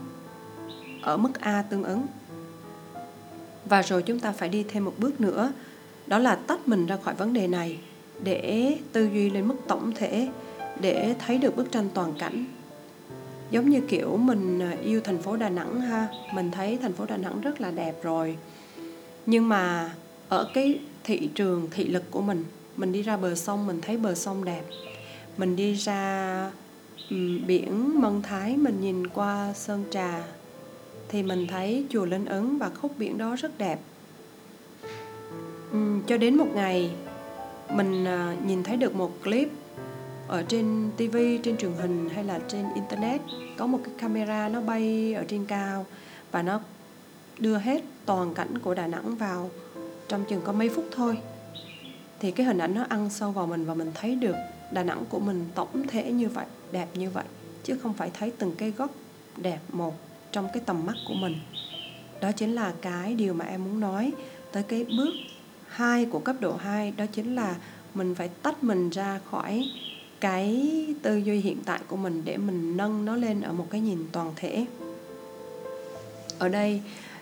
ở 1.01 1.17
mức 1.17 1.39
A 1.39 1.61
tương 1.69 1.83
ứng. 1.83 2.05
Và 3.65 3.81
rồi 3.81 4.03
chúng 4.03 4.19
ta 4.19 4.31
phải 4.31 4.49
đi 4.49 4.63
thêm 4.63 4.85
một 4.85 4.93
bước 4.97 5.21
nữa, 5.21 5.51
đó 6.07 6.17
là 6.17 6.35
tách 6.35 6.67
mình 6.67 6.85
ra 6.85 6.97
khỏi 6.97 7.13
vấn 7.15 7.33
đề 7.33 7.47
này 7.47 7.79
để 8.23 8.77
tư 8.91 9.09
duy 9.13 9.29
lên 9.29 9.47
mức 9.47 9.55
tổng 9.67 9.91
thể 9.95 10.29
để 10.81 11.15
thấy 11.19 11.37
được 11.37 11.55
bức 11.55 11.71
tranh 11.71 11.89
toàn 11.93 12.13
cảnh. 12.19 12.45
Giống 13.51 13.69
như 13.69 13.81
kiểu 13.81 14.17
mình 14.17 14.59
ờ, 14.59 14.71
yêu 14.81 15.01
thành 15.01 15.17
phố 15.17 15.35
Đà 15.35 15.49
Nẵng 15.49 15.81
ha, 15.81 16.07
mình 16.33 16.51
thấy 16.51 16.77
thành 16.81 16.93
phố 16.93 17.05
Đà 17.05 17.17
Nẵng 17.17 17.41
rất 17.41 17.61
là 17.61 17.71
đẹp 17.71 18.03
rồi. 18.03 18.37
Nhưng 19.25 19.49
mà 19.49 19.93
ở 20.29 20.49
cái 20.53 20.79
thị 21.03 21.29
trường 21.35 21.67
thị 21.71 21.87
lực 21.87 22.11
của 22.11 22.21
mình 22.21 22.45
mình 22.77 22.91
đi 22.91 23.01
ra 23.01 23.17
bờ 23.17 23.35
sông 23.35 23.67
mình 23.67 23.81
thấy 23.81 23.97
bờ 23.97 24.15
sông 24.15 24.45
đẹp 24.45 24.63
mình 25.37 25.55
đi 25.55 25.73
ra 25.73 26.51
biển 27.47 28.01
mân 28.01 28.21
thái 28.21 28.57
mình 28.57 28.81
nhìn 28.81 29.07
qua 29.07 29.53
sơn 29.53 29.83
trà 29.91 30.23
thì 31.09 31.23
mình 31.23 31.47
thấy 31.47 31.85
chùa 31.89 32.05
linh 32.05 32.25
ứng 32.25 32.57
và 32.57 32.69
khúc 32.69 32.91
biển 32.97 33.17
đó 33.17 33.35
rất 33.35 33.57
đẹp 33.57 33.79
cho 36.07 36.17
đến 36.17 36.37
một 36.37 36.47
ngày 36.55 36.91
mình 37.75 38.05
ờ, 38.05 38.35
nhìn 38.45 38.63
thấy 38.63 38.77
được 38.77 38.95
một 38.95 39.23
clip 39.23 39.49
ở 40.27 40.43
trên 40.43 40.91
TV, 40.97 41.17
trên 41.43 41.57
truyền 41.57 41.71
hình 41.71 42.09
hay 42.09 42.23
là 42.23 42.39
trên 42.47 42.65
internet 42.75 43.21
có 43.57 43.67
một 43.67 43.79
cái 43.85 43.93
camera 43.97 44.49
nó 44.49 44.61
bay 44.61 45.13
ở 45.13 45.23
trên 45.27 45.45
cao 45.45 45.85
và 46.31 46.41
nó 46.41 46.59
đưa 47.39 47.57
hết 47.57 47.83
toàn 48.05 48.33
cảnh 48.33 48.57
của 48.57 48.73
Đà 48.73 48.87
Nẵng 48.87 49.15
vào 49.15 49.49
trong 50.07 50.25
chừng 50.29 50.41
có 50.41 50.53
mấy 50.53 50.69
phút 50.69 50.85
thôi. 50.91 51.17
Thì 52.19 52.31
cái 52.31 52.45
hình 52.45 52.57
ảnh 52.57 52.73
nó 52.73 52.85
ăn 52.89 53.09
sâu 53.09 53.31
vào 53.31 53.47
mình 53.47 53.65
và 53.65 53.73
mình 53.73 53.91
thấy 53.93 54.15
được 54.15 54.35
Đà 54.71 54.83
Nẵng 54.83 55.03
của 55.09 55.19
mình 55.19 55.45
tổng 55.55 55.87
thể 55.87 56.11
như 56.11 56.29
vậy 56.29 56.45
đẹp 56.71 56.87
như 56.93 57.09
vậy 57.09 57.25
chứ 57.63 57.77
không 57.83 57.93
phải 57.93 58.11
thấy 58.13 58.31
từng 58.37 58.55
cái 58.57 58.71
góc 58.71 58.91
đẹp 59.37 59.59
một 59.71 59.95
trong 60.31 60.47
cái 60.53 60.63
tầm 60.65 60.85
mắt 60.85 60.95
của 61.07 61.13
mình. 61.13 61.35
Đó 62.21 62.31
chính 62.31 62.55
là 62.55 62.73
cái 62.81 63.15
điều 63.15 63.33
mà 63.33 63.45
em 63.45 63.63
muốn 63.63 63.79
nói 63.79 64.11
tới 64.51 64.63
cái 64.63 64.83
bước 64.83 65.13
hai 65.67 66.05
của 66.05 66.19
cấp 66.19 66.35
độ 66.39 66.55
2 66.55 66.91
đó 66.91 67.05
chính 67.11 67.35
là 67.35 67.55
mình 67.93 68.15
phải 68.15 68.29
tách 68.43 68.63
mình 68.63 68.89
ra 68.89 69.19
khỏi 69.31 69.71
cái 70.23 70.85
tư 71.01 71.17
duy 71.17 71.39
hiện 71.39 71.57
tại 71.65 71.79
của 71.87 71.95
mình 71.95 72.21
để 72.25 72.37
mình 72.37 72.77
nâng 72.77 73.05
nó 73.05 73.15
lên 73.15 73.41
ở 73.41 73.53
một 73.53 73.67
cái 73.69 73.81
nhìn 73.81 74.07
toàn 74.11 74.33
thể. 74.35 74.65
Ở 76.39 76.49
đây 76.49 76.81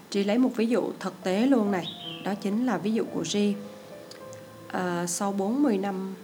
chị 0.09 0.23
lấy 0.23 0.37
một 0.37 0.51
ví 0.55 0.65
dụ 0.65 0.91
thực 0.99 1.23
tế 1.23 1.47
luôn 1.47 1.71
này 1.71 1.87
đó 2.23 2.33
chính 2.41 2.65
là 2.65 2.77
ví 2.77 2.93
dụ 2.93 3.03
của 3.13 3.23
Ri 3.23 3.55
à, 4.67 5.07
sau 5.07 5.31
40 5.31 5.77
năm 5.77 6.15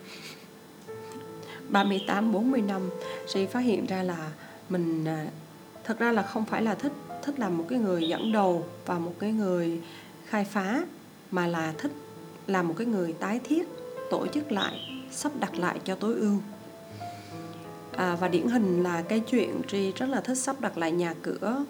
38 1.70 2.32
40 2.32 2.62
năm 2.62 2.90
Ri 3.28 3.46
phát 3.46 3.60
hiện 3.60 3.86
ra 3.86 4.04
là 4.04 4.32
mình 4.70 5.06
à, 5.06 5.28
thật 5.84 6.00
ra 6.00 6.12
là 6.12 6.24
không 6.24 6.46
phải 6.46 6.62
là 6.62 6.76
thích 6.76 6.94
thích 7.24 7.40
làm 7.40 7.58
một 7.58 7.66
cái 7.70 7.80
người 7.80 8.08
dẫn 8.08 8.32
đầu 8.32 8.66
và 8.86 9.00
một 9.00 9.14
cái 9.20 9.32
người 9.32 9.82
khai 10.26 10.46
phá 10.46 10.82
mà 11.32 11.48
là 11.48 11.74
thích 11.78 11.92
làm 12.48 12.68
một 12.68 12.74
cái 12.78 12.88
người 12.88 13.14
tái 13.14 13.40
thiết 13.44 13.68
tổ 14.12 14.28
chức 14.28 14.52
lại 14.52 15.04
sắp 15.12 15.32
đặt 15.40 15.56
lại 15.56 15.80
cho 15.86 15.96
tối 15.96 16.16
ưu 16.16 16.38
à, 17.98 18.18
và 18.20 18.28
điển 18.28 18.48
hình 18.48 18.84
là 18.84 19.02
cái 19.02 19.20
chuyện 19.20 19.62
Ri 19.72 19.92
rất 19.92 20.10
là 20.10 20.22
thích 20.22 20.38
sắp 20.38 20.62
đặt 20.62 20.78
lại 20.78 20.92
nhà 20.92 21.14
cửa. 21.22 21.66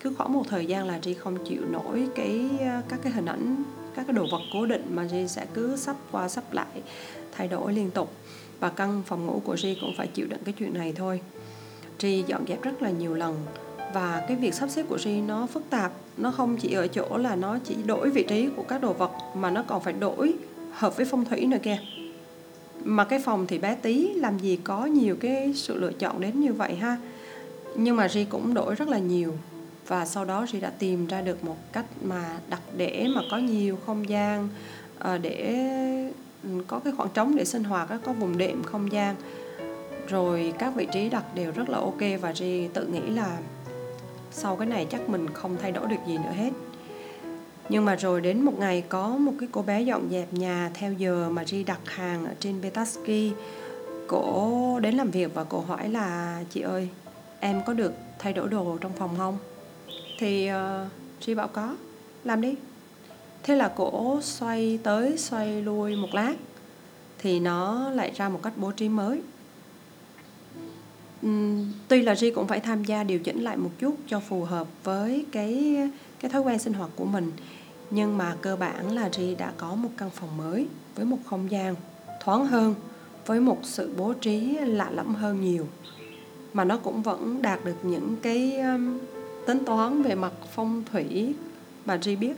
Cứ 0.00 0.14
khoảng 0.14 0.32
một 0.32 0.42
thời 0.48 0.66
gian 0.66 0.86
là 0.86 1.00
Ri 1.02 1.14
không 1.14 1.44
chịu 1.44 1.62
nổi 1.70 2.08
cái 2.14 2.50
à, 2.60 2.82
các 2.88 3.00
cái 3.02 3.12
hình 3.12 3.26
ảnh 3.26 3.64
các 3.94 4.06
cái 4.06 4.14
đồ 4.14 4.26
vật 4.32 4.40
cố 4.52 4.66
định 4.66 4.86
mà 4.94 5.08
Ri 5.08 5.28
sẽ 5.28 5.46
cứ 5.54 5.76
sắp 5.76 5.96
qua 6.10 6.28
sắp 6.28 6.44
lại 6.52 6.82
thay 7.32 7.48
đổi 7.48 7.72
liên 7.72 7.90
tục. 7.90 8.12
Và 8.60 8.68
căn 8.68 9.02
phòng 9.06 9.26
ngủ 9.26 9.42
của 9.44 9.56
Ri 9.56 9.76
cũng 9.80 9.94
phải 9.96 10.06
chịu 10.06 10.26
đựng 10.26 10.40
cái 10.44 10.54
chuyện 10.58 10.74
này 10.74 10.92
thôi. 10.96 11.20
Ri 11.98 12.24
dọn 12.26 12.44
dẹp 12.48 12.62
rất 12.62 12.82
là 12.82 12.90
nhiều 12.90 13.14
lần. 13.14 13.36
Và 13.94 14.24
cái 14.28 14.36
việc 14.36 14.54
sắp 14.54 14.70
xếp 14.70 14.86
của 14.88 14.98
Ri 14.98 15.20
nó 15.20 15.46
phức 15.46 15.62
tạp. 15.70 15.92
Nó 16.16 16.30
không 16.30 16.56
chỉ 16.56 16.72
ở 16.72 16.86
chỗ 16.86 17.16
là 17.16 17.36
nó 17.36 17.58
chỉ 17.64 17.76
đổi 17.86 18.10
vị 18.10 18.24
trí 18.28 18.48
của 18.56 18.62
các 18.62 18.82
đồ 18.82 18.92
vật 18.92 19.10
mà 19.34 19.50
nó 19.50 19.64
còn 19.66 19.82
phải 19.82 19.92
đổi 19.92 20.34
hợp 20.72 20.96
với 20.96 21.06
phong 21.06 21.24
thủy 21.24 21.46
nữa 21.46 21.58
kìa 21.62 21.78
mà 22.84 23.04
cái 23.04 23.18
phòng 23.18 23.46
thì 23.46 23.58
bé 23.58 23.74
tí, 23.74 24.14
làm 24.14 24.38
gì 24.38 24.58
có 24.64 24.86
nhiều 24.86 25.16
cái 25.20 25.52
sự 25.54 25.80
lựa 25.80 25.92
chọn 25.92 26.20
đến 26.20 26.40
như 26.40 26.52
vậy 26.52 26.74
ha. 26.74 26.96
Nhưng 27.76 27.96
mà 27.96 28.08
Ri 28.08 28.24
cũng 28.24 28.54
đổi 28.54 28.74
rất 28.74 28.88
là 28.88 28.98
nhiều. 28.98 29.34
Và 29.86 30.06
sau 30.06 30.24
đó 30.24 30.46
Ri 30.52 30.60
đã 30.60 30.70
tìm 30.78 31.06
ra 31.06 31.20
được 31.20 31.44
một 31.44 31.56
cách 31.72 31.84
mà 32.02 32.38
đặt 32.48 32.60
để 32.76 33.06
mà 33.14 33.20
có 33.30 33.38
nhiều 33.38 33.78
không 33.86 34.08
gian 34.08 34.48
ờ, 34.98 35.18
để 35.18 35.54
ừ, 36.42 36.48
có 36.66 36.78
cái 36.78 36.92
khoảng 36.96 37.08
trống 37.14 37.36
để 37.36 37.44
sinh 37.44 37.64
hoạt 37.64 37.88
có 38.04 38.12
vùng 38.12 38.38
đệm 38.38 38.62
không 38.62 38.92
gian. 38.92 39.16
Rồi 40.08 40.52
các 40.58 40.74
vị 40.74 40.86
trí 40.92 41.08
đặt 41.08 41.34
đều 41.34 41.52
rất 41.52 41.68
là 41.68 41.78
ok 41.78 42.00
và 42.20 42.32
Ri 42.34 42.68
tự 42.68 42.86
nghĩ 42.86 43.00
là 43.00 43.38
sau 44.30 44.56
cái 44.56 44.66
này 44.66 44.86
chắc 44.90 45.08
mình 45.08 45.26
không 45.32 45.56
thay 45.62 45.72
đổi 45.72 45.88
được 45.88 45.96
gì 46.06 46.18
nữa 46.18 46.32
hết 46.36 46.50
nhưng 47.68 47.84
mà 47.84 47.94
rồi 47.94 48.20
đến 48.20 48.42
một 48.42 48.58
ngày 48.58 48.84
có 48.88 49.08
một 49.08 49.32
cái 49.40 49.48
cô 49.52 49.62
bé 49.62 49.82
dọn 49.82 50.08
dẹp 50.10 50.32
nhà 50.32 50.70
theo 50.74 50.92
giờ 50.92 51.28
mà 51.30 51.44
Ri 51.44 51.64
đặt 51.64 51.80
hàng 51.84 52.24
ở 52.24 52.34
trên 52.40 52.60
Betaski 52.60 53.32
cổ 54.06 54.78
đến 54.80 54.94
làm 54.94 55.10
việc 55.10 55.34
và 55.34 55.44
cổ 55.44 55.60
hỏi 55.60 55.88
là 55.88 56.40
chị 56.50 56.60
ơi 56.60 56.88
em 57.40 57.62
có 57.66 57.72
được 57.72 57.92
thay 58.18 58.32
đổi 58.32 58.48
đồ 58.48 58.78
trong 58.80 58.92
phòng 58.92 59.10
không? 59.18 59.38
Thì 60.18 60.50
uh, 60.50 60.56
Ri 61.26 61.34
bảo 61.34 61.48
có. 61.48 61.76
Làm 62.24 62.40
đi. 62.40 62.54
Thế 63.42 63.56
là 63.56 63.72
cổ 63.76 64.18
xoay 64.22 64.78
tới 64.82 65.18
xoay 65.18 65.62
lui 65.62 65.96
một 65.96 66.08
lát 66.12 66.34
thì 67.18 67.40
nó 67.40 67.90
lại 67.90 68.12
ra 68.16 68.28
một 68.28 68.40
cách 68.42 68.52
bố 68.56 68.70
trí 68.70 68.88
mới 68.88 69.20
tuy 71.88 72.02
là 72.02 72.14
Ri 72.14 72.30
cũng 72.30 72.48
phải 72.48 72.60
tham 72.60 72.84
gia 72.84 73.04
điều 73.04 73.18
chỉnh 73.18 73.42
lại 73.44 73.56
một 73.56 73.70
chút 73.78 73.94
cho 74.06 74.20
phù 74.20 74.44
hợp 74.44 74.68
với 74.84 75.24
cái 75.32 75.76
cái 76.20 76.30
thói 76.30 76.42
quen 76.42 76.58
sinh 76.58 76.72
hoạt 76.72 76.90
của 76.96 77.04
mình. 77.04 77.32
Nhưng 77.90 78.18
mà 78.18 78.36
cơ 78.40 78.56
bản 78.56 78.92
là 78.92 79.10
Ri 79.12 79.34
đã 79.34 79.52
có 79.56 79.74
một 79.74 79.88
căn 79.96 80.10
phòng 80.10 80.36
mới 80.36 80.66
với 80.94 81.04
một 81.04 81.18
không 81.24 81.50
gian 81.50 81.74
thoáng 82.24 82.46
hơn 82.46 82.74
với 83.26 83.40
một 83.40 83.58
sự 83.62 83.92
bố 83.96 84.12
trí 84.12 84.58
lạ 84.58 84.90
lẫm 84.90 85.14
hơn 85.14 85.40
nhiều. 85.40 85.66
Mà 86.52 86.64
nó 86.64 86.76
cũng 86.76 87.02
vẫn 87.02 87.42
đạt 87.42 87.64
được 87.64 87.76
những 87.82 88.16
cái 88.22 88.60
um, 88.60 88.98
tính 89.46 89.64
toán 89.64 90.02
về 90.02 90.14
mặt 90.14 90.32
phong 90.54 90.82
thủy 90.92 91.34
mà 91.84 91.98
Ri 92.02 92.16
biết. 92.16 92.36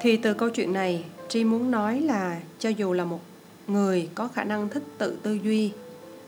Thì 0.00 0.16
từ 0.16 0.34
câu 0.34 0.50
chuyện 0.50 0.72
này 0.72 1.04
Ri 1.30 1.44
muốn 1.44 1.70
nói 1.70 2.00
là 2.00 2.40
cho 2.58 2.68
dù 2.68 2.92
là 2.92 3.04
một 3.04 3.20
người 3.66 4.08
có 4.14 4.28
khả 4.28 4.44
năng 4.44 4.68
thích 4.68 4.82
tự 4.98 5.16
tư 5.22 5.34
duy 5.34 5.72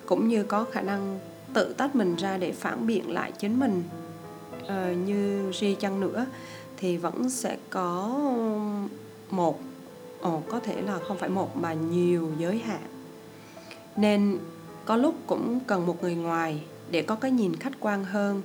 cũng 0.06 0.28
như 0.28 0.44
có 0.44 0.64
khả 0.64 0.80
năng 0.80 1.18
tự 1.54 1.72
tách 1.72 1.96
mình 1.96 2.16
ra 2.16 2.38
để 2.38 2.52
phản 2.52 2.86
biện 2.86 3.10
lại 3.10 3.32
chính 3.38 3.60
mình. 3.60 3.82
Uh, 4.62 5.06
như 5.06 5.52
Ri 5.52 5.74
chăng 5.74 6.00
nữa 6.00 6.26
thì 6.76 6.96
vẫn 6.96 7.30
sẽ 7.30 7.56
có 7.70 8.18
một 9.30 9.60
ồ 10.20 10.42
có 10.48 10.60
thể 10.60 10.82
là 10.82 10.98
không 11.08 11.18
phải 11.18 11.28
một 11.28 11.56
mà 11.56 11.72
nhiều 11.72 12.30
giới 12.38 12.58
hạn. 12.58 12.82
Nên 13.96 14.38
có 14.84 14.96
lúc 14.96 15.14
cũng 15.26 15.60
cần 15.66 15.86
một 15.86 16.02
người 16.02 16.14
ngoài 16.14 16.62
để 16.90 17.02
có 17.02 17.14
cái 17.14 17.30
nhìn 17.30 17.56
khách 17.56 17.72
quan 17.80 18.04
hơn 18.04 18.42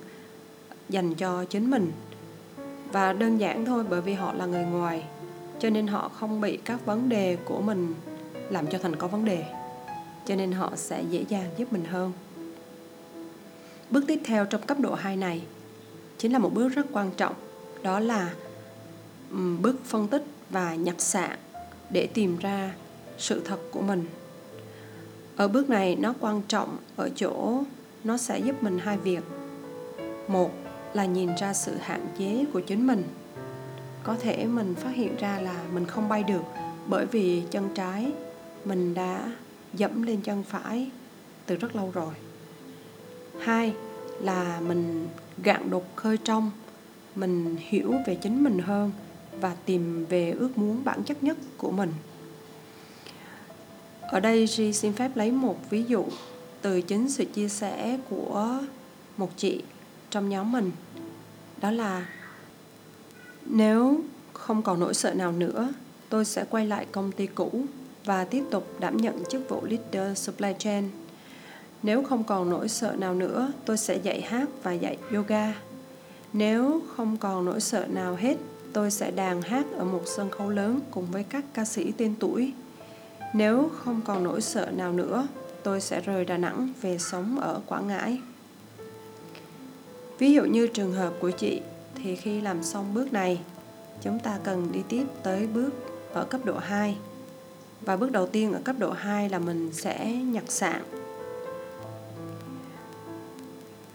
dành 0.90 1.14
cho 1.14 1.46
chính 1.46 1.72
mình. 1.72 1.92
Và 2.92 3.14
đơn 3.14 3.38
giản 3.38 3.66
thôi 3.66 3.84
bởi 3.90 4.02
vì 4.02 4.14
họ 4.14 4.34
là 4.34 4.46
người 4.46 4.64
ngoài 4.64 5.04
cho 5.60 5.70
nên 5.70 5.88
họ 5.88 6.10
không 6.10 6.42
bị 6.42 6.58
các 6.58 6.86
vấn 6.86 7.10
đề 7.10 7.38
của 7.46 7.62
mình 7.62 7.94
làm 8.50 8.68
cho 8.68 8.78
thành 8.78 8.96
có 8.96 9.08
vấn 9.08 9.26
đề 9.26 9.61
cho 10.26 10.36
nên 10.36 10.52
họ 10.52 10.72
sẽ 10.76 11.04
dễ 11.10 11.26
dàng 11.30 11.50
giúp 11.58 11.74
mình 11.74 11.86
hơn. 11.86 12.12
Bước 13.90 14.04
tiếp 14.08 14.20
theo 14.26 14.46
trong 14.46 14.62
cấp 14.62 14.80
độ 14.80 14.94
2 14.94 15.18
này 15.18 15.42
chính 16.18 16.34
là 16.34 16.40
một 16.40 16.54
bước 16.54 16.70
rất 16.70 16.86
quan 16.92 17.12
trọng, 17.18 17.36
đó 17.84 18.00
là 18.00 18.34
bước 19.62 19.76
phân 19.86 20.08
tích 20.08 20.24
và 20.50 20.76
nhập 20.76 20.96
sạn 20.98 21.40
để 21.90 22.08
tìm 22.14 22.38
ra 22.38 22.74
sự 23.18 23.42
thật 23.46 23.60
của 23.72 23.82
mình. 23.82 24.06
Ở 25.36 25.48
bước 25.48 25.70
này 25.70 25.96
nó 25.96 26.14
quan 26.20 26.42
trọng 26.48 26.78
ở 26.96 27.10
chỗ 27.16 27.64
nó 28.04 28.18
sẽ 28.18 28.40
giúp 28.40 28.64
mình 28.64 28.80
hai 28.80 28.98
việc. 28.98 29.24
Một 30.28 30.52
là 30.94 31.06
nhìn 31.06 31.30
ra 31.36 31.54
sự 31.54 31.76
hạn 31.82 32.08
chế 32.18 32.46
của 32.54 32.60
chính 32.60 32.88
mình. 32.88 33.04
Có 34.04 34.16
thể 34.20 34.46
mình 34.46 34.76
phát 34.76 34.92
hiện 34.96 35.16
ra 35.16 35.40
là 35.42 35.64
mình 35.74 35.86
không 35.86 36.10
bay 36.10 36.24
được 36.24 36.44
bởi 36.88 37.06
vì 37.06 37.44
chân 37.52 37.70
trái 37.76 38.12
mình 38.66 38.94
đã 38.94 39.32
dẫm 39.74 40.04
lên 40.04 40.22
chân 40.22 40.44
phải 40.44 40.92
từ 41.46 41.56
rất 41.56 41.76
lâu 41.76 41.92
rồi. 41.94 42.14
Hai 43.40 43.74
là 44.20 44.60
mình 44.60 45.08
gạn 45.44 45.70
đục 45.70 45.86
khơi 45.96 46.18
trong, 46.18 46.52
mình 47.16 47.58
hiểu 47.60 47.94
về 48.08 48.16
chính 48.16 48.44
mình 48.44 48.60
hơn 48.60 48.92
và 49.40 49.56
tìm 49.66 50.06
về 50.06 50.32
ước 50.32 50.58
muốn 50.58 50.84
bản 50.84 51.04
chất 51.04 51.24
nhất 51.24 51.38
của 51.58 51.72
mình. 51.72 51.94
Ở 54.02 54.20
đây 54.20 54.46
G 54.46 54.62
xin 54.74 54.94
phép 54.94 55.12
lấy 55.16 55.32
một 55.32 55.70
ví 55.70 55.84
dụ 55.84 56.06
từ 56.62 56.82
chính 56.82 57.10
sự 57.10 57.26
chia 57.26 57.50
sẻ 57.50 58.00
của 58.10 58.60
một 59.18 59.38
chị 59.38 59.64
trong 60.10 60.30
nhóm 60.30 60.52
mình. 60.52 60.72
Đó 61.62 61.72
là, 61.72 62.06
nếu 63.46 64.02
không 64.34 64.62
còn 64.62 64.80
nỗi 64.80 64.94
sợ 64.94 65.14
nào 65.14 65.32
nữa, 65.32 65.74
tôi 66.10 66.26
sẽ 66.26 66.46
quay 66.50 66.68
lại 66.68 66.86
công 66.92 67.12
ty 67.12 67.28
cũ 67.28 67.66
và 68.06 68.24
tiếp 68.24 68.44
tục 68.52 68.68
đảm 68.80 68.98
nhận 68.98 69.24
chức 69.30 69.50
vụ 69.50 69.66
leader 69.66 70.18
supply 70.18 70.54
chain 70.60 70.90
nếu 71.84 72.04
không 72.04 72.24
còn 72.24 72.50
nỗi 72.50 72.70
sợ 72.70 72.96
nào 72.98 73.14
nữa 73.14 73.52
tôi 73.66 73.78
sẽ 73.78 73.96
dạy 73.96 74.22
hát 74.22 74.50
và 74.64 74.74
dạy 74.74 74.98
yoga 75.14 75.54
nếu 76.34 76.82
không 76.96 77.18
còn 77.18 77.46
nỗi 77.46 77.62
sợ 77.62 77.86
nào 77.90 78.16
hết, 78.16 78.38
tôi 78.74 78.92
sẽ 78.92 79.12
đàn 79.12 79.42
hát 79.42 79.66
ở 79.78 79.86
một 79.86 80.04
sân 80.06 80.30
khấu 80.30 80.50
lớn 80.50 80.80
cùng 80.92 81.06
với 81.12 81.24
các 81.24 81.46
ca 81.54 81.66
sĩ 81.66 81.92
tên 81.92 82.16
tuổi. 82.20 82.54
Nếu 83.34 83.72
không 83.78 84.02
còn 84.06 84.24
nỗi 84.24 84.42
sợ 84.42 84.72
nào 84.76 84.92
nữa, 84.92 85.28
tôi 85.64 85.82
sẽ 85.82 86.02
rời 86.02 86.26
Đà 86.26 86.38
Nẵng 86.38 86.70
về 86.82 86.98
sống 86.98 87.40
ở 87.40 87.62
Quảng 87.68 87.88
Ngãi. 87.88 88.20
Ví 90.20 90.34
dụ 90.34 90.46
như 90.46 90.68
trường 90.68 90.94
hợp 90.94 91.14
của 91.20 91.32
chị 91.32 91.62
thì 91.96 92.16
khi 92.16 92.42
làm 92.42 92.64
xong 92.64 92.94
bước 92.94 93.14
này, 93.14 93.42
chúng 94.02 94.20
ta 94.20 94.40
cần 94.44 94.72
đi 94.72 94.80
tiếp 94.90 95.06
tới 95.24 95.48
bước 95.48 95.70
ở 96.14 96.26
cấp 96.26 96.46
độ 96.46 96.58
2 96.58 96.98
và 97.86 97.96
bước 97.96 98.12
đầu 98.12 98.28
tiên 98.28 98.54
ở 98.54 98.62
cấp 98.64 98.76
độ 98.80 98.92
2 98.92 99.30
là 99.30 99.40
mình 99.40 99.70
sẽ 99.74 100.12
nhặt 100.12 100.44
sạn 100.48 100.82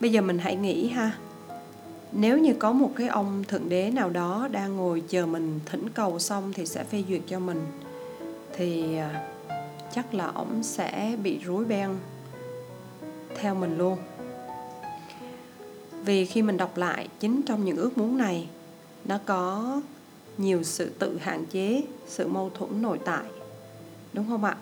bây 0.00 0.12
giờ 0.12 0.20
mình 0.20 0.38
hãy 0.38 0.56
nghĩ 0.56 0.88
ha. 0.88 1.12
Nếu 2.12 2.38
như 2.38 2.54
có 2.58 2.72
một 2.72 2.90
cái 2.96 3.08
ông 3.08 3.44
thượng 3.48 3.68
đế 3.68 3.90
nào 3.90 4.10
đó 4.10 4.48
đang 4.52 4.76
ngồi 4.76 5.02
chờ 5.08 5.26
mình 5.26 5.60
thỉnh 5.66 5.88
cầu 5.94 6.18
xong 6.18 6.52
thì 6.52 6.66
sẽ 6.66 6.84
phê 6.84 7.04
duyệt 7.08 7.20
cho 7.26 7.38
mình, 7.38 7.66
thì 8.56 8.96
à, 8.96 9.28
chắc 9.94 10.14
là 10.14 10.26
ổng 10.26 10.62
sẽ 10.62 11.16
bị 11.22 11.38
rối 11.44 11.64
beng 11.64 11.98
theo 13.36 13.54
mình 13.54 13.78
luôn. 13.78 13.98
Vì 16.04 16.26
khi 16.26 16.42
mình 16.42 16.56
đọc 16.56 16.76
lại, 16.76 17.08
chính 17.20 17.42
trong 17.46 17.64
những 17.64 17.76
ước 17.76 17.98
muốn 17.98 18.18
này, 18.18 18.48
nó 19.04 19.18
có 19.26 19.80
nhiều 20.38 20.62
sự 20.62 20.90
tự 20.98 21.18
hạn 21.18 21.44
chế, 21.46 21.82
sự 22.06 22.28
mâu 22.28 22.50
thuẫn 22.54 22.82
nội 22.82 22.98
tại 23.04 23.24
đúng 24.16 24.26
không 24.28 24.44
ạ? 24.44 24.56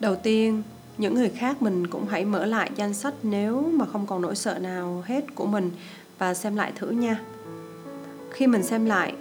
Đầu 0.00 0.16
tiên, 0.16 0.62
những 0.98 1.14
người 1.14 1.28
khác 1.28 1.62
mình 1.62 1.86
cũng 1.86 2.06
hãy 2.06 2.24
mở 2.24 2.44
lại 2.44 2.70
danh 2.76 2.94
sách 2.94 3.14
nếu 3.22 3.60
mà 3.60 3.86
không 3.86 4.06
còn 4.06 4.22
nỗi 4.22 4.36
sợ 4.36 4.58
nào 4.58 5.02
hết 5.06 5.34
của 5.34 5.46
mình 5.46 5.70
và 6.18 6.34
xem 6.34 6.56
lại 6.56 6.72
thử 6.74 6.90
nha. 6.90 7.20
Khi 8.30 8.46
mình 8.46 8.62
xem 8.62 8.84
lại, 8.84 9.14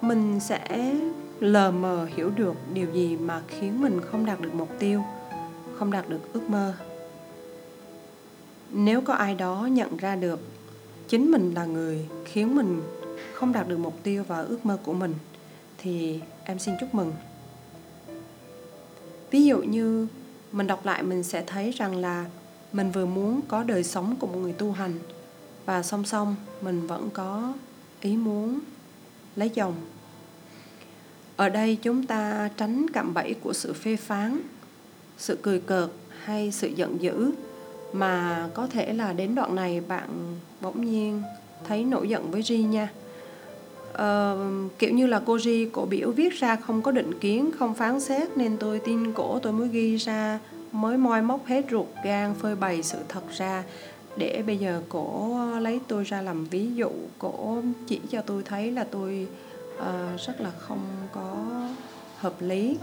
mình 0.00 0.40
sẽ 0.40 0.94
lờ 1.40 1.70
mờ 1.70 2.08
hiểu 2.16 2.30
được 2.30 2.54
điều 2.74 2.86
gì 2.92 3.16
mà 3.16 3.42
khiến 3.48 3.80
mình 3.80 4.00
không 4.00 4.26
đạt 4.26 4.40
được 4.40 4.54
mục 4.54 4.68
tiêu, 4.78 5.02
không 5.78 5.90
đạt 5.90 6.08
được 6.08 6.32
ước 6.32 6.50
mơ. 6.50 6.74
Nếu 8.70 9.00
có 9.00 9.14
ai 9.14 9.34
đó 9.34 9.68
nhận 9.70 9.96
ra 9.96 10.16
được 10.16 10.40
chính 11.08 11.30
mình 11.30 11.54
là 11.54 11.64
người 11.64 12.06
khiến 12.24 12.56
mình 12.56 12.82
không 13.34 13.52
đạt 13.52 13.68
được 13.68 13.78
mục 13.78 13.94
tiêu 14.02 14.24
và 14.28 14.40
ước 14.40 14.66
mơ 14.66 14.78
của 14.84 14.92
mình, 14.92 15.14
thì 15.78 16.20
em 16.44 16.58
xin 16.58 16.74
chúc 16.80 16.94
mừng 16.94 17.12
ví 19.36 19.44
dụ 19.44 19.58
như 19.58 20.06
mình 20.52 20.66
đọc 20.66 20.86
lại 20.86 21.02
mình 21.02 21.22
sẽ 21.22 21.42
thấy 21.46 21.70
rằng 21.70 21.96
là 21.96 22.24
mình 22.72 22.90
vừa 22.90 23.06
muốn 23.06 23.40
có 23.48 23.62
đời 23.62 23.84
sống 23.84 24.16
của 24.16 24.26
một 24.26 24.38
người 24.38 24.52
tu 24.52 24.72
hành 24.72 24.98
và 25.66 25.82
song 25.82 26.04
song 26.04 26.36
mình 26.60 26.86
vẫn 26.86 27.10
có 27.10 27.52
ý 28.00 28.16
muốn 28.16 28.58
lấy 29.36 29.48
chồng. 29.48 29.74
Ở 31.36 31.48
đây 31.48 31.76
chúng 31.82 32.06
ta 32.06 32.50
tránh 32.56 32.86
cạm 32.92 33.14
bẫy 33.14 33.34
của 33.34 33.52
sự 33.52 33.72
phê 33.72 33.96
phán, 33.96 34.40
sự 35.18 35.38
cười 35.42 35.60
cợt 35.60 35.90
hay 36.24 36.52
sự 36.52 36.68
giận 36.68 37.02
dữ 37.02 37.30
mà 37.92 38.48
có 38.54 38.66
thể 38.66 38.92
là 38.92 39.12
đến 39.12 39.34
đoạn 39.34 39.54
này 39.54 39.80
bạn 39.80 40.08
bỗng 40.60 40.84
nhiên 40.84 41.22
thấy 41.64 41.84
nổi 41.84 42.08
giận 42.08 42.30
với 42.30 42.42
Ri 42.42 42.58
nha 42.58 42.88
uh, 44.02 44.78
kiểu 44.78 44.90
như 44.90 45.06
là 45.06 45.22
cô 45.26 45.38
Ri 45.38 45.68
cổ 45.72 45.84
biểu 45.84 46.10
viết 46.10 46.32
ra 46.32 46.56
không 46.56 46.82
có 46.82 46.90
định 46.90 47.18
kiến 47.20 47.50
không 47.58 47.74
phán 47.74 48.00
xét 48.00 48.36
nên 48.36 48.56
tôi 48.56 48.78
tin 48.78 49.12
cổ 49.12 49.38
tôi 49.38 49.52
mới 49.52 49.68
ghi 49.68 49.96
ra 49.96 50.38
mới 50.72 50.96
moi 50.96 51.22
móc 51.22 51.46
hết 51.46 51.64
ruột 51.70 51.86
gan 52.04 52.34
phơi 52.34 52.56
bày 52.56 52.82
sự 52.82 52.98
thật 53.08 53.24
ra. 53.36 53.64
Để 54.16 54.42
bây 54.46 54.58
giờ 54.58 54.82
cổ 54.88 55.38
lấy 55.60 55.80
tôi 55.88 56.04
ra 56.04 56.22
làm 56.22 56.44
ví 56.44 56.74
dụ 56.74 56.90
cổ 57.18 57.62
chỉ 57.86 58.00
cho 58.10 58.22
tôi 58.22 58.42
thấy 58.42 58.72
là 58.72 58.84
tôi 58.90 59.26
uh, 59.78 60.20
rất 60.26 60.40
là 60.40 60.50
không 60.58 60.80
có 61.12 61.34
hợp 62.18 62.34
lý. 62.40 62.78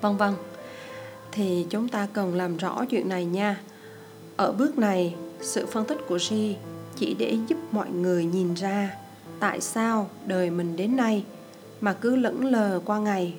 Vân 0.00 0.16
vân 0.16 0.34
thì 1.32 1.66
chúng 1.70 1.88
ta 1.88 2.08
cần 2.12 2.34
làm 2.34 2.56
rõ 2.56 2.84
chuyện 2.90 3.08
này 3.08 3.24
nha. 3.24 3.60
Ở 4.36 4.52
bước 4.52 4.78
này 4.78 5.14
sự 5.40 5.66
phân 5.66 5.84
tích 5.84 5.98
của 6.08 6.18
G 6.30 6.34
chỉ 6.96 7.14
để 7.18 7.36
giúp 7.48 7.58
mọi 7.72 7.90
người 7.90 8.24
nhìn 8.24 8.54
ra 8.54 8.96
tại 9.40 9.60
sao 9.60 10.10
đời 10.26 10.50
mình 10.50 10.76
đến 10.76 10.96
nay 10.96 11.24
mà 11.80 11.92
cứ 11.92 12.16
lững 12.16 12.44
lờ 12.44 12.80
qua 12.84 12.98
ngày 12.98 13.34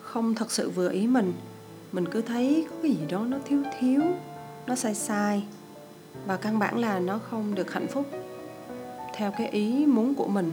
không 0.00 0.34
thật 0.34 0.52
sự 0.52 0.70
vừa 0.70 0.90
ý 0.90 1.06
mình? 1.06 1.32
Mình 1.92 2.08
cứ 2.08 2.20
thấy 2.20 2.66
có 2.70 2.76
cái 2.82 2.90
gì 2.90 3.06
đó 3.08 3.24
nó 3.24 3.38
thiếu 3.44 3.62
thiếu, 3.78 4.02
nó 4.66 4.74
sai 4.74 4.94
sai. 4.94 5.44
Và 6.26 6.36
căn 6.36 6.58
bản 6.58 6.78
là 6.78 6.98
nó 6.98 7.18
không 7.30 7.54
được 7.54 7.72
hạnh 7.72 7.86
phúc 7.86 8.06
theo 9.14 9.32
cái 9.38 9.48
ý 9.48 9.86
muốn 9.86 10.14
của 10.14 10.28
mình. 10.28 10.52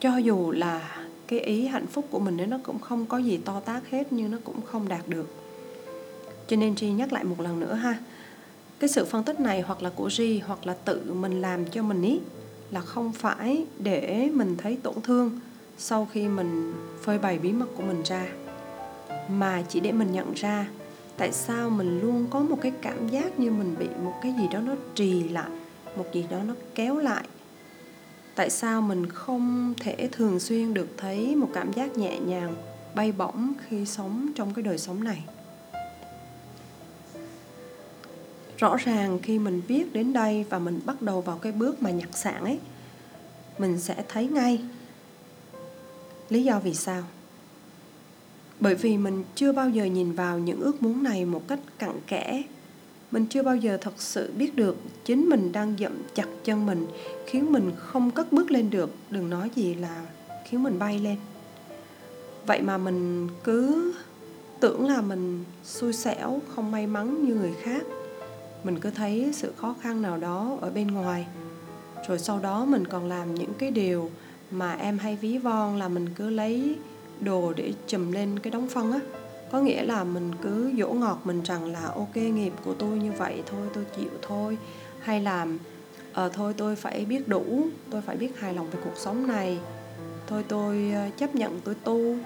Cho 0.00 0.16
dù 0.16 0.50
là 0.50 1.06
cái 1.26 1.40
ý 1.40 1.66
hạnh 1.66 1.86
phúc 1.86 2.04
của 2.10 2.18
mình 2.18 2.50
nó 2.50 2.58
cũng 2.62 2.78
không 2.78 3.06
có 3.06 3.18
gì 3.18 3.36
to 3.36 3.60
tác 3.60 3.90
hết, 3.90 4.12
nhưng 4.12 4.30
nó 4.30 4.38
cũng 4.44 4.60
không 4.66 4.88
đạt 4.88 5.08
được. 5.08 5.34
Cho 6.46 6.56
nên 6.56 6.74
Tri 6.74 6.90
nhắc 6.90 7.12
lại 7.12 7.24
một 7.24 7.40
lần 7.40 7.60
nữa 7.60 7.74
ha. 7.74 7.98
Cái 8.78 8.88
sự 8.88 9.04
phân 9.04 9.24
tích 9.24 9.40
này 9.40 9.60
hoặc 9.60 9.82
là 9.82 9.90
của 9.90 10.10
Ri 10.10 10.38
hoặc 10.38 10.66
là 10.66 10.74
tự 10.84 11.14
mình 11.14 11.40
làm 11.40 11.64
cho 11.66 11.82
mình 11.82 12.02
ý 12.02 12.20
là 12.72 12.80
không 12.80 13.12
phải 13.12 13.66
để 13.78 14.30
mình 14.34 14.56
thấy 14.56 14.78
tổn 14.82 14.94
thương 15.02 15.40
sau 15.78 16.08
khi 16.12 16.28
mình 16.28 16.74
phơi 17.02 17.18
bày 17.18 17.38
bí 17.38 17.52
mật 17.52 17.66
của 17.76 17.82
mình 17.82 18.02
ra, 18.02 18.26
mà 19.28 19.62
chỉ 19.68 19.80
để 19.80 19.92
mình 19.92 20.12
nhận 20.12 20.32
ra 20.34 20.68
tại 21.16 21.32
sao 21.32 21.70
mình 21.70 22.00
luôn 22.00 22.26
có 22.30 22.40
một 22.40 22.58
cái 22.60 22.72
cảm 22.82 23.08
giác 23.08 23.38
như 23.38 23.50
mình 23.50 23.74
bị 23.78 23.86
một 24.04 24.14
cái 24.22 24.34
gì 24.38 24.48
đó 24.52 24.60
nó 24.60 24.74
trì 24.94 25.28
lại, 25.28 25.50
một 25.96 26.06
gì 26.12 26.24
đó 26.30 26.38
nó 26.46 26.54
kéo 26.74 26.98
lại. 26.98 27.24
Tại 28.34 28.50
sao 28.50 28.82
mình 28.82 29.06
không 29.06 29.74
thể 29.80 30.08
thường 30.12 30.40
xuyên 30.40 30.74
được 30.74 30.88
thấy 30.96 31.36
một 31.36 31.48
cảm 31.54 31.72
giác 31.72 31.96
nhẹ 31.98 32.18
nhàng, 32.18 32.54
bay 32.94 33.12
bổng 33.12 33.52
khi 33.68 33.86
sống 33.86 34.28
trong 34.34 34.54
cái 34.54 34.62
đời 34.62 34.78
sống 34.78 35.04
này? 35.04 35.24
Rõ 38.62 38.76
ràng 38.76 39.18
khi 39.22 39.38
mình 39.38 39.62
viết 39.68 39.92
đến 39.92 40.12
đây 40.12 40.44
và 40.50 40.58
mình 40.58 40.80
bắt 40.84 41.02
đầu 41.02 41.20
vào 41.20 41.38
cái 41.38 41.52
bước 41.52 41.82
mà 41.82 41.90
nhặt 41.90 42.08
sạn 42.12 42.44
ấy, 42.44 42.58
mình 43.58 43.78
sẽ 43.78 44.04
thấy 44.08 44.26
ngay. 44.26 44.60
Lý 46.28 46.44
do 46.44 46.60
vì 46.60 46.74
sao? 46.74 47.02
Bởi 48.60 48.74
vì 48.74 48.96
mình 48.96 49.24
chưa 49.34 49.52
bao 49.52 49.68
giờ 49.68 49.84
nhìn 49.84 50.12
vào 50.12 50.38
những 50.38 50.60
ước 50.60 50.82
muốn 50.82 51.02
này 51.02 51.24
một 51.24 51.48
cách 51.48 51.58
cặn 51.78 51.90
kẽ. 52.06 52.42
Mình 53.10 53.26
chưa 53.26 53.42
bao 53.42 53.56
giờ 53.56 53.78
thật 53.80 53.94
sự 53.96 54.32
biết 54.36 54.56
được 54.56 54.76
chính 55.04 55.28
mình 55.28 55.52
đang 55.52 55.74
dậm 55.78 55.92
chặt 56.14 56.28
chân 56.44 56.66
mình, 56.66 56.86
khiến 57.26 57.52
mình 57.52 57.70
không 57.76 58.10
cất 58.10 58.32
bước 58.32 58.50
lên 58.50 58.70
được. 58.70 58.94
Đừng 59.10 59.30
nói 59.30 59.50
gì 59.54 59.74
là 59.74 60.06
khiến 60.44 60.62
mình 60.62 60.78
bay 60.78 60.98
lên. 60.98 61.16
Vậy 62.46 62.62
mà 62.62 62.78
mình 62.78 63.28
cứ 63.44 63.92
tưởng 64.60 64.88
là 64.88 65.00
mình 65.00 65.44
xui 65.64 65.92
xẻo, 65.92 66.40
không 66.54 66.70
may 66.70 66.86
mắn 66.86 67.24
như 67.24 67.34
người 67.34 67.54
khác 67.62 67.82
mình 68.64 68.80
cứ 68.80 68.90
thấy 68.90 69.30
sự 69.32 69.52
khó 69.56 69.74
khăn 69.80 70.02
nào 70.02 70.18
đó 70.18 70.58
ở 70.60 70.70
bên 70.70 70.86
ngoài. 70.86 71.26
Rồi 72.08 72.18
sau 72.18 72.38
đó 72.38 72.64
mình 72.64 72.86
còn 72.86 73.08
làm 73.08 73.34
những 73.34 73.54
cái 73.58 73.70
điều 73.70 74.10
mà 74.50 74.72
em 74.72 74.98
hay 74.98 75.16
ví 75.16 75.38
von 75.38 75.78
là 75.78 75.88
mình 75.88 76.08
cứ 76.14 76.30
lấy 76.30 76.76
đồ 77.20 77.52
để 77.56 77.72
chùm 77.86 78.12
lên 78.12 78.38
cái 78.38 78.50
đống 78.50 78.68
phân 78.68 78.92
á. 78.92 79.00
Có 79.52 79.60
nghĩa 79.60 79.82
là 79.82 80.04
mình 80.04 80.30
cứ 80.42 80.72
dỗ 80.78 80.92
ngọt 80.92 81.20
mình 81.24 81.42
rằng 81.42 81.72
là, 81.72 81.84
ok, 81.84 82.16
nghiệp 82.16 82.52
của 82.64 82.74
tôi 82.74 82.98
như 82.98 83.12
vậy, 83.12 83.42
thôi 83.46 83.66
tôi 83.74 83.84
chịu 83.96 84.10
thôi. 84.22 84.58
Hay 85.00 85.20
là 85.20 85.46
ờ 86.12 86.28
thôi 86.28 86.54
tôi 86.56 86.76
phải 86.76 87.04
biết 87.04 87.28
đủ, 87.28 87.66
tôi 87.90 88.02
phải 88.02 88.16
biết 88.16 88.40
hài 88.40 88.54
lòng 88.54 88.70
về 88.70 88.78
cuộc 88.84 88.96
sống 88.96 89.26
này. 89.26 89.58
Thôi 90.26 90.44
tôi 90.48 90.92
ờ, 90.94 91.10
chấp 91.16 91.34
nhận 91.34 91.60
tôi 91.64 91.74
tu. 91.74 92.16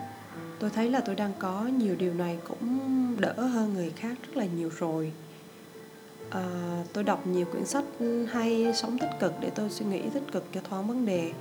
Tôi 0.59 0.71
thấy 0.71 0.91
là 0.91 1.01
tôi 1.01 1.15
đang 1.15 1.33
có 1.39 1.69
nhiều 1.79 1.95
điều 1.99 2.15
này 2.15 2.39
cũng 2.49 2.79
đỡ 3.21 3.33
hơn 3.33 3.75
người 3.75 3.93
khác 3.97 4.17
rất 4.27 4.37
là 4.37 4.47
nhiều 4.57 4.71
rồi 4.79 5.13
à, 6.31 6.43
tôi 6.93 7.05
đọc 7.05 7.27
nhiều 7.27 7.47
quyển 7.53 7.67
sách 7.67 7.85
hay 8.29 8.73
sống 8.75 8.99
tích 8.99 9.11
cực 9.21 9.33
để 9.41 9.51
tôi 9.51 9.71
suy 9.71 9.87
nghĩ 9.87 10.03
tích 10.15 10.33
cực 10.33 10.45
cho 10.53 10.61
thoáng 10.69 10.87
vấn 10.87 11.07
đề 11.07 11.33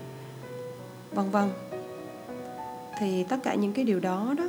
vân 1.12 1.30
vân. 1.30 1.50
Thì 3.00 3.24
tất 3.24 3.38
cả 3.44 3.56
những 3.56 3.74
cái 3.74 3.86
điều 3.86 4.00
đó 4.00 4.34
đó 4.38 4.44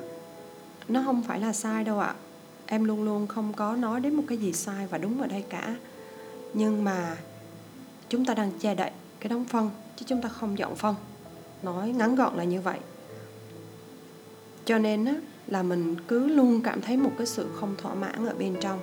nó 0.89 1.03
không 1.05 1.23
phải 1.23 1.41
là 1.41 1.53
sai 1.53 1.85
đâu 1.85 1.99
ạ. 1.99 2.15
Em 2.67 2.85
luôn 2.85 3.05
luôn 3.05 3.27
không 3.27 3.53
có 3.53 3.77
nói 3.77 4.01
đến 4.01 4.15
một 4.15 4.23
cái 4.29 4.39
gì 4.39 4.53
sai 4.53 4.87
và 4.87 4.99
đúng 4.99 5.21
ở 5.21 5.27
đây 5.27 5.45
cả. 5.49 5.77
Nhưng 6.55 6.85
mà 6.85 7.17
chúng 8.09 8.25
ta 8.25 8.35
đang 8.35 8.51
che 8.59 8.75
đậy 8.75 8.91
cái 9.21 9.29
đóng 9.29 9.45
phân 9.45 9.71
chứ 9.97 10.07
chúng 10.09 10.23
ta 10.23 10.29
không 10.29 10.59
dọn 10.59 10.75
phân. 10.75 10.95
Nói 11.63 11.89
ngắn 11.89 12.17
gọn 12.17 12.37
là 12.37 12.45
như 12.45 12.61
vậy. 12.61 12.79
Cho 14.65 14.79
nên 14.79 15.05
á, 15.05 15.15
là 15.47 15.63
mình 15.63 15.97
cứ 16.09 16.27
luôn 16.27 16.61
cảm 16.65 16.81
thấy 16.81 16.97
một 16.97 17.11
cái 17.19 17.27
sự 17.27 17.49
không 17.55 17.75
thỏa 17.79 17.95
mãn 17.95 18.27
ở 18.27 18.35
bên 18.39 18.57
trong 18.61 18.79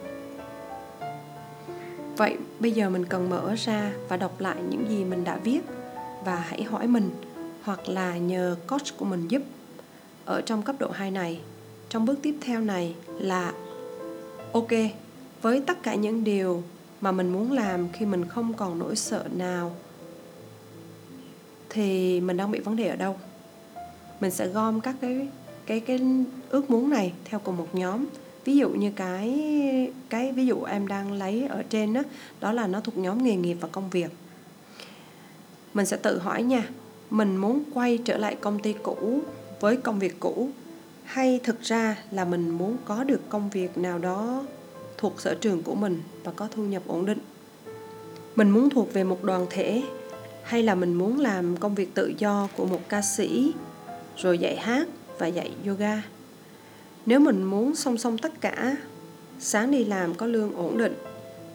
vậy 2.17 2.37
bây 2.59 2.71
giờ 2.71 2.89
mình 2.89 3.05
cần 3.05 3.29
mở 3.29 3.55
ra 3.57 3.91
và 4.09 4.17
đọc 4.17 4.39
lại 4.39 4.55
những 4.69 4.89
gì 4.89 5.03
mình 5.03 5.23
đã 5.23 5.37
viết 5.37 5.61
và 6.25 6.35
hãy 6.35 6.63
hỏi 6.63 6.87
mình 6.87 7.09
hoặc 7.63 7.89
là 7.89 8.17
nhờ 8.17 8.55
coach 8.67 8.97
của 8.97 9.05
mình 9.05 9.27
giúp. 9.27 9.41
Ở 10.25 10.41
trong 10.41 10.61
cấp 10.61 10.75
độ 10.79 10.91
2 10.91 11.11
này, 11.11 11.39
trong 11.89 12.05
bước 12.05 12.19
tiếp 12.21 12.35
theo 12.41 12.59
này 12.59 12.95
là, 13.19 13.53
ok, 14.51 14.69
với 15.41 15.61
tất 15.61 15.83
cả 15.83 15.95
những 15.95 16.23
điều 16.23 16.63
mà 17.01 17.11
mình 17.11 17.33
muốn 17.33 17.51
làm 17.51 17.89
khi 17.93 18.05
mình 18.05 18.25
không 18.25 18.53
còn 18.53 18.79
nỗi 18.79 18.95
sợ 18.95 19.25
nào, 19.35 19.71
thì 21.69 22.21
mình 22.21 22.37
đang 22.37 22.51
bị 22.51 22.59
vấn 22.59 22.75
đề 22.75 22.87
ở 22.87 22.95
đâu? 22.95 23.17
Mình 24.19 24.31
sẽ 24.31 24.47
gom 24.47 24.81
các 24.81 24.95
cái 25.01 25.27
cái 25.65 25.79
cái 25.79 25.99
ước 26.49 26.69
muốn 26.69 26.89
này 26.89 27.13
theo 27.25 27.39
cùng 27.39 27.57
một 27.57 27.67
nhóm 27.73 28.05
ví 28.45 28.57
dụ 28.57 28.69
như 28.69 28.91
cái 28.95 29.49
cái 30.09 30.31
ví 30.31 30.45
dụ 30.45 30.63
em 30.63 30.87
đang 30.87 31.11
lấy 31.11 31.47
ở 31.49 31.63
trên 31.69 31.93
đó 31.93 32.01
đó 32.41 32.51
là 32.51 32.67
nó 32.67 32.79
thuộc 32.79 32.97
nhóm 32.97 33.23
nghề 33.23 33.35
nghiệp 33.35 33.57
và 33.59 33.67
công 33.71 33.89
việc. 33.89 34.09
Mình 35.73 35.85
sẽ 35.85 35.97
tự 35.97 36.17
hỏi 36.17 36.43
nha, 36.43 36.69
mình 37.09 37.37
muốn 37.37 37.63
quay 37.73 37.97
trở 37.97 38.17
lại 38.17 38.35
công 38.35 38.59
ty 38.59 38.73
cũ 38.83 39.21
với 39.59 39.77
công 39.77 39.99
việc 39.99 40.19
cũ 40.19 40.49
hay 41.03 41.39
thực 41.43 41.61
ra 41.61 41.97
là 42.11 42.25
mình 42.25 42.49
muốn 42.49 42.77
có 42.85 43.03
được 43.03 43.29
công 43.29 43.49
việc 43.49 43.77
nào 43.77 43.99
đó 43.99 44.43
thuộc 44.97 45.21
sở 45.21 45.35
trường 45.35 45.63
của 45.63 45.75
mình 45.75 46.01
và 46.23 46.31
có 46.31 46.47
thu 46.51 46.63
nhập 46.63 46.83
ổn 46.87 47.05
định? 47.05 47.19
Mình 48.35 48.49
muốn 48.49 48.69
thuộc 48.69 48.93
về 48.93 49.03
một 49.03 49.23
đoàn 49.23 49.45
thể 49.49 49.83
hay 50.43 50.63
là 50.63 50.75
mình 50.75 50.93
muốn 50.93 51.19
làm 51.19 51.57
công 51.57 51.75
việc 51.75 51.93
tự 51.93 52.13
do 52.17 52.47
của 52.57 52.65
một 52.65 52.89
ca 52.89 53.01
sĩ, 53.01 53.53
rồi 54.17 54.37
dạy 54.37 54.57
hát 54.57 54.87
và 55.19 55.27
dạy 55.27 55.51
yoga? 55.67 56.01
Nếu 57.05 57.19
mình 57.19 57.43
muốn 57.43 57.75
song 57.75 57.97
song 57.97 58.17
tất 58.17 58.41
cả, 58.41 58.75
sáng 59.39 59.71
đi 59.71 59.85
làm 59.85 60.13
có 60.13 60.25
lương 60.25 60.55
ổn 60.55 60.77
định. 60.77 60.95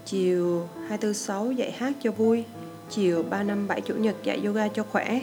Chiều 0.04 0.68
246 0.74 1.52
dạy 1.52 1.72
hát 1.72 1.92
cho 2.02 2.10
vui. 2.10 2.44
Chiều 2.90 3.22
3 3.22 3.42
năm 3.42 3.68
7 3.68 3.80
chủ 3.80 3.94
nhật 3.94 4.16
dạy 4.22 4.40
yoga 4.44 4.68
cho 4.68 4.82
khỏe. 4.82 5.20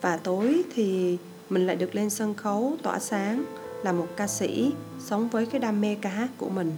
Và 0.00 0.16
tối 0.16 0.62
thì 0.74 1.18
mình 1.50 1.66
lại 1.66 1.76
được 1.76 1.94
lên 1.94 2.10
sân 2.10 2.34
khấu 2.34 2.76
tỏa 2.82 2.98
sáng, 2.98 3.44
là 3.84 3.92
một 3.92 4.08
ca 4.16 4.26
sĩ 4.26 4.72
sống 5.00 5.28
với 5.28 5.46
cái 5.46 5.60
đam 5.60 5.80
mê 5.80 5.96
ca 6.00 6.10
hát 6.10 6.28
của 6.38 6.48
mình. 6.48 6.76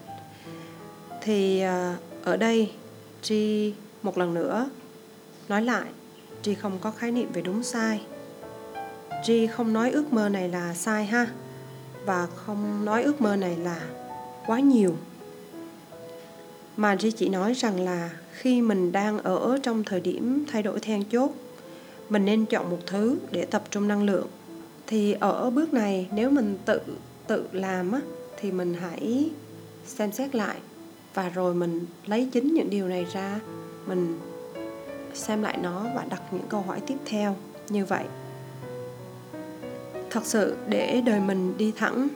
Thì 1.23 1.61
à, 1.61 1.97
ở 2.25 2.37
đây 2.37 2.71
Tri 3.23 3.75
một 4.03 4.19
lần 4.19 4.35
nữa 4.35 4.71
nói 5.49 5.63
lại, 5.63 5.87
Tri 6.43 6.55
không 6.55 6.79
có 6.81 6.91
khái 6.91 7.11
niệm 7.11 7.29
về 7.33 7.43
đúng 7.43 7.63
sai. 7.63 8.01
Tri 9.25 9.47
không 9.47 9.73
nói 9.73 9.91
ước 9.91 10.13
mơ 10.13 10.29
này 10.29 10.49
là 10.49 10.75
sai 10.75 11.07
ha 11.07 11.27
và 12.07 12.27
không 12.27 12.85
nói 12.85 13.03
ước 13.03 13.21
mơ 13.21 13.37
này 13.37 13.57
là 13.57 13.81
quá 14.47 14.61
nhiều. 14.61 14.95
Mà 16.77 16.97
Ri 16.97 17.11
chỉ 17.11 17.29
nói 17.29 17.53
rằng 17.53 17.81
là 17.81 18.11
khi 18.33 18.63
mình 18.63 18.93
đang 18.93 19.19
ở 19.19 19.59
trong 19.63 19.85
thời 19.85 20.01
điểm 20.01 20.45
thay 20.53 20.63
đổi 20.63 20.81
then 20.81 21.05
chốt, 21.05 21.31
mình 22.09 22.25
nên 22.25 22.47
chọn 22.47 22.71
một 22.71 22.79
thứ 22.87 23.17
để 23.31 23.45
tập 23.45 23.63
trung 23.71 23.89
năng 23.89 24.03
lượng. 24.03 24.27
Thì 24.87 25.13
ở 25.13 25.51
bước 25.51 25.75
này, 25.75 26.09
nếu 26.13 26.31
mình 26.31 26.59
tự 26.65 26.81
tự 27.27 27.49
làm 27.53 27.93
á, 27.93 28.01
thì 28.41 28.53
mình 28.53 28.75
hãy 28.75 29.31
xem 29.87 30.13
xét 30.13 30.35
lại. 30.35 30.57
Và 31.15 31.29
rồi 31.29 31.55
mình 31.55 31.87
lấy 32.07 32.29
chính 32.33 32.55
những 32.55 32.71
điều 32.71 32.89
này 32.89 33.07
ra, 33.13 33.41
mình 33.87 34.19
xem 35.15 35.43
lại 35.43 35.59
nó 35.63 35.87
và 35.95 36.05
đặt 36.09 36.23
những 36.31 36.47
câu 36.49 36.61
hỏi 36.61 36.81
tiếp 36.87 36.97
theo. 37.05 37.37
Như 37.69 37.85
vậy 37.85 38.05
thật 40.17 40.27
sự, 40.27 40.57
để 40.69 41.03
đời 41.07 41.21
mình 41.21 41.59
đi 41.59 41.73
thẳng, 41.77 42.09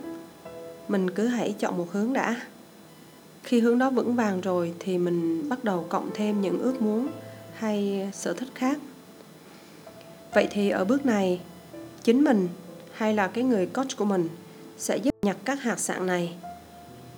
mình 0.88 1.10
cứ 1.10 1.26
hãy 1.26 1.54
chọn 1.58 1.78
một 1.78 1.86
hướng 1.92 2.12
đã. 2.12 2.36
Khi 3.42 3.60
hướng 3.60 3.78
đó 3.78 3.90
vững 3.90 4.14
vàng 4.14 4.40
rồi 4.40 4.74
thì 4.78 4.98
mình 4.98 5.48
bắt 5.48 5.64
đầu 5.64 5.86
cộng 5.88 6.10
thêm 6.14 6.40
những 6.40 6.58
ước 6.58 6.82
muốn 6.82 7.08
hay 7.54 8.08
sở 8.12 8.32
thích 8.32 8.48
khác. 8.54 8.78
Vậy 10.34 10.48
thì 10.50 10.70
ở 10.70 10.84
bước 10.84 11.06
này, 11.06 11.40
chính 12.02 12.24
mình 12.24 12.48
hay 12.92 13.14
là 13.14 13.26
cái 13.26 13.44
người 13.44 13.66
coach 13.66 13.96
của 13.96 14.04
mình 14.04 14.28
sẽ 14.78 14.96
giúp 14.96 15.14
nhặt 15.22 15.36
các 15.44 15.62
hạt 15.62 15.78
sạn 15.78 16.06
này? 16.06 16.34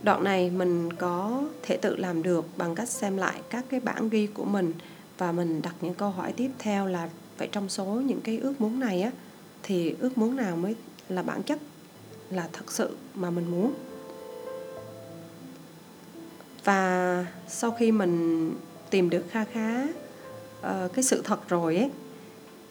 Đoạn 0.03 0.25
này 0.25 0.51
mình 0.51 0.93
có 0.93 1.45
thể 1.63 1.77
tự 1.77 1.97
làm 1.97 2.23
được 2.23 2.45
bằng 2.57 2.75
cách 2.75 2.89
xem 2.89 3.17
lại 3.17 3.41
các 3.51 3.65
cái 3.69 3.81
bản 3.81 4.09
ghi 4.09 4.27
của 4.27 4.45
mình 4.45 4.73
và 5.19 5.33
mình 5.33 5.63
đặt 5.63 5.75
những 5.81 5.95
câu 5.95 6.11
hỏi 6.11 6.33
tiếp 6.37 6.51
theo 6.59 6.87
là 6.87 7.09
vậy 7.39 7.49
trong 7.53 7.69
số 7.69 7.85
những 7.85 8.21
cái 8.21 8.39
ước 8.39 8.61
muốn 8.61 8.81
này 8.81 9.03
á 9.03 9.11
thì 9.63 9.95
ước 10.01 10.19
muốn 10.19 10.37
nào 10.37 10.57
mới 10.57 10.75
là 11.09 11.23
bản 11.23 11.43
chất 11.43 11.59
là 12.31 12.49
thật 12.53 12.73
sự 12.73 12.97
mà 13.15 13.31
mình 13.31 13.51
muốn. 13.51 13.75
Và 16.65 17.27
sau 17.49 17.71
khi 17.71 17.93
mình 17.93 18.55
tìm 18.91 19.11
được 19.11 19.25
kha 19.31 19.45
khá 19.45 19.85
uh, 20.61 20.93
cái 20.95 21.03
sự 21.03 21.23
thật 21.25 21.49
rồi 21.49 21.77
ấy 21.77 21.91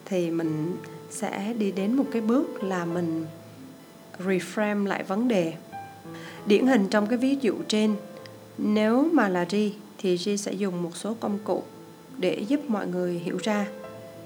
thì 0.06 0.32
mình 0.32 0.78
sẽ 1.10 1.54
đi 1.58 1.72
đến 1.72 1.94
một 1.94 2.06
cái 2.12 2.22
bước 2.22 2.64
là 2.64 2.86
mình 2.86 3.26
reframe 4.26 4.86
lại 4.86 5.04
vấn 5.04 5.28
đề. 5.28 5.54
Điển 6.46 6.68
hình 6.68 6.88
trong 6.90 7.08
cái 7.08 7.18
ví 7.18 7.38
dụ 7.42 7.56
trên 7.68 7.96
nếu 8.58 9.10
mà 9.14 9.30
là 9.30 9.46
Ri 9.50 9.74
thì 9.98 10.18
Ri 10.18 10.38
sẽ 10.38 10.54
dùng 10.54 10.84
một 10.84 10.96
số 10.96 11.14
công 11.20 11.40
cụ 11.44 11.64
để 12.18 12.46
giúp 12.48 12.60
mọi 12.68 12.88
người 12.88 13.14
hiểu 13.14 13.38
ra 13.44 13.68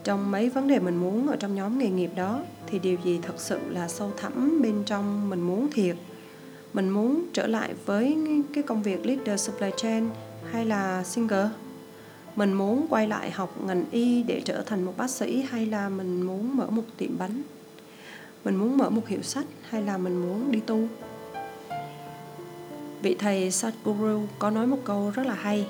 trong 0.05 0.31
mấy 0.31 0.49
vấn 0.49 0.67
đề 0.67 0.79
mình 0.79 0.95
muốn 0.95 1.27
ở 1.27 1.35
trong 1.35 1.55
nhóm 1.55 1.79
nghề 1.79 1.89
nghiệp 1.89 2.11
đó, 2.15 2.39
thì 2.67 2.79
điều 2.79 2.97
gì 3.03 3.19
thật 3.21 3.33
sự 3.37 3.59
là 3.69 3.87
sâu 3.87 4.11
thẳm 4.17 4.61
bên 4.61 4.83
trong 4.85 5.29
mình 5.29 5.41
muốn 5.41 5.67
thiệt? 5.71 5.95
Mình 6.73 6.89
muốn 6.89 7.25
trở 7.33 7.47
lại 7.47 7.73
với 7.85 8.17
cái 8.53 8.63
công 8.63 8.83
việc 8.83 9.05
leader 9.05 9.41
supply 9.41 9.69
chain 9.77 10.09
hay 10.51 10.65
là 10.65 11.03
singer? 11.03 11.47
Mình 12.35 12.53
muốn 12.53 12.85
quay 12.89 13.07
lại 13.07 13.31
học 13.31 13.55
ngành 13.65 13.85
y 13.91 14.23
để 14.23 14.41
trở 14.45 14.61
thành 14.61 14.83
một 14.83 14.93
bác 14.97 15.09
sĩ 15.09 15.41
hay 15.41 15.65
là 15.65 15.89
mình 15.89 16.21
muốn 16.21 16.57
mở 16.57 16.69
một 16.69 16.83
tiệm 16.97 17.17
bánh? 17.17 17.41
Mình 18.45 18.55
muốn 18.55 18.77
mở 18.77 18.89
một 18.89 19.07
hiệu 19.07 19.21
sách 19.21 19.45
hay 19.69 19.81
là 19.81 19.97
mình 19.97 20.17
muốn 20.17 20.51
đi 20.51 20.59
tu? 20.59 20.87
Vị 23.01 23.15
thầy 23.19 23.51
Sadhguru 23.51 24.21
có 24.39 24.49
nói 24.49 24.67
một 24.67 24.79
câu 24.83 25.11
rất 25.15 25.27
là 25.27 25.33
hay, 25.33 25.67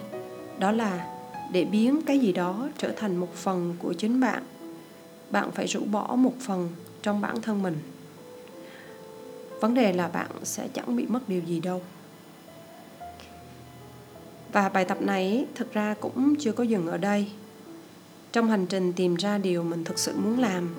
đó 0.59 0.71
là 0.71 1.14
để 1.51 1.65
biến 1.65 2.01
cái 2.05 2.19
gì 2.19 2.31
đó 2.31 2.69
trở 2.77 2.91
thành 2.91 3.15
một 3.15 3.33
phần 3.35 3.75
của 3.79 3.93
chính 3.93 4.19
bạn. 4.19 4.43
Bạn 5.31 5.51
phải 5.51 5.65
rũ 5.65 5.79
bỏ 5.91 6.15
một 6.15 6.33
phần 6.39 6.69
trong 7.01 7.21
bản 7.21 7.41
thân 7.41 7.63
mình. 7.63 7.77
Vấn 9.61 9.73
đề 9.73 9.93
là 9.93 10.07
bạn 10.07 10.29
sẽ 10.43 10.67
chẳng 10.73 10.95
bị 10.95 11.05
mất 11.05 11.29
điều 11.29 11.41
gì 11.41 11.59
đâu. 11.59 11.81
Và 14.51 14.69
bài 14.69 14.85
tập 14.85 15.01
này 15.01 15.45
thực 15.55 15.73
ra 15.73 15.95
cũng 15.99 16.35
chưa 16.39 16.51
có 16.51 16.63
dừng 16.63 16.87
ở 16.87 16.97
đây. 16.97 17.27
Trong 18.31 18.49
hành 18.49 18.65
trình 18.65 18.93
tìm 18.93 19.15
ra 19.15 19.37
điều 19.37 19.63
mình 19.63 19.83
thực 19.83 19.99
sự 19.99 20.13
muốn 20.15 20.39
làm, 20.39 20.75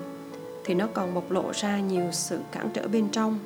thì 0.65 0.73
nó 0.73 0.87
còn 0.93 1.13
bộc 1.13 1.31
lộ 1.31 1.51
ra 1.51 1.79
nhiều 1.79 2.09
sự 2.11 2.39
cản 2.51 2.69
trở 2.73 2.87
bên 2.87 3.09
trong, 3.11 3.39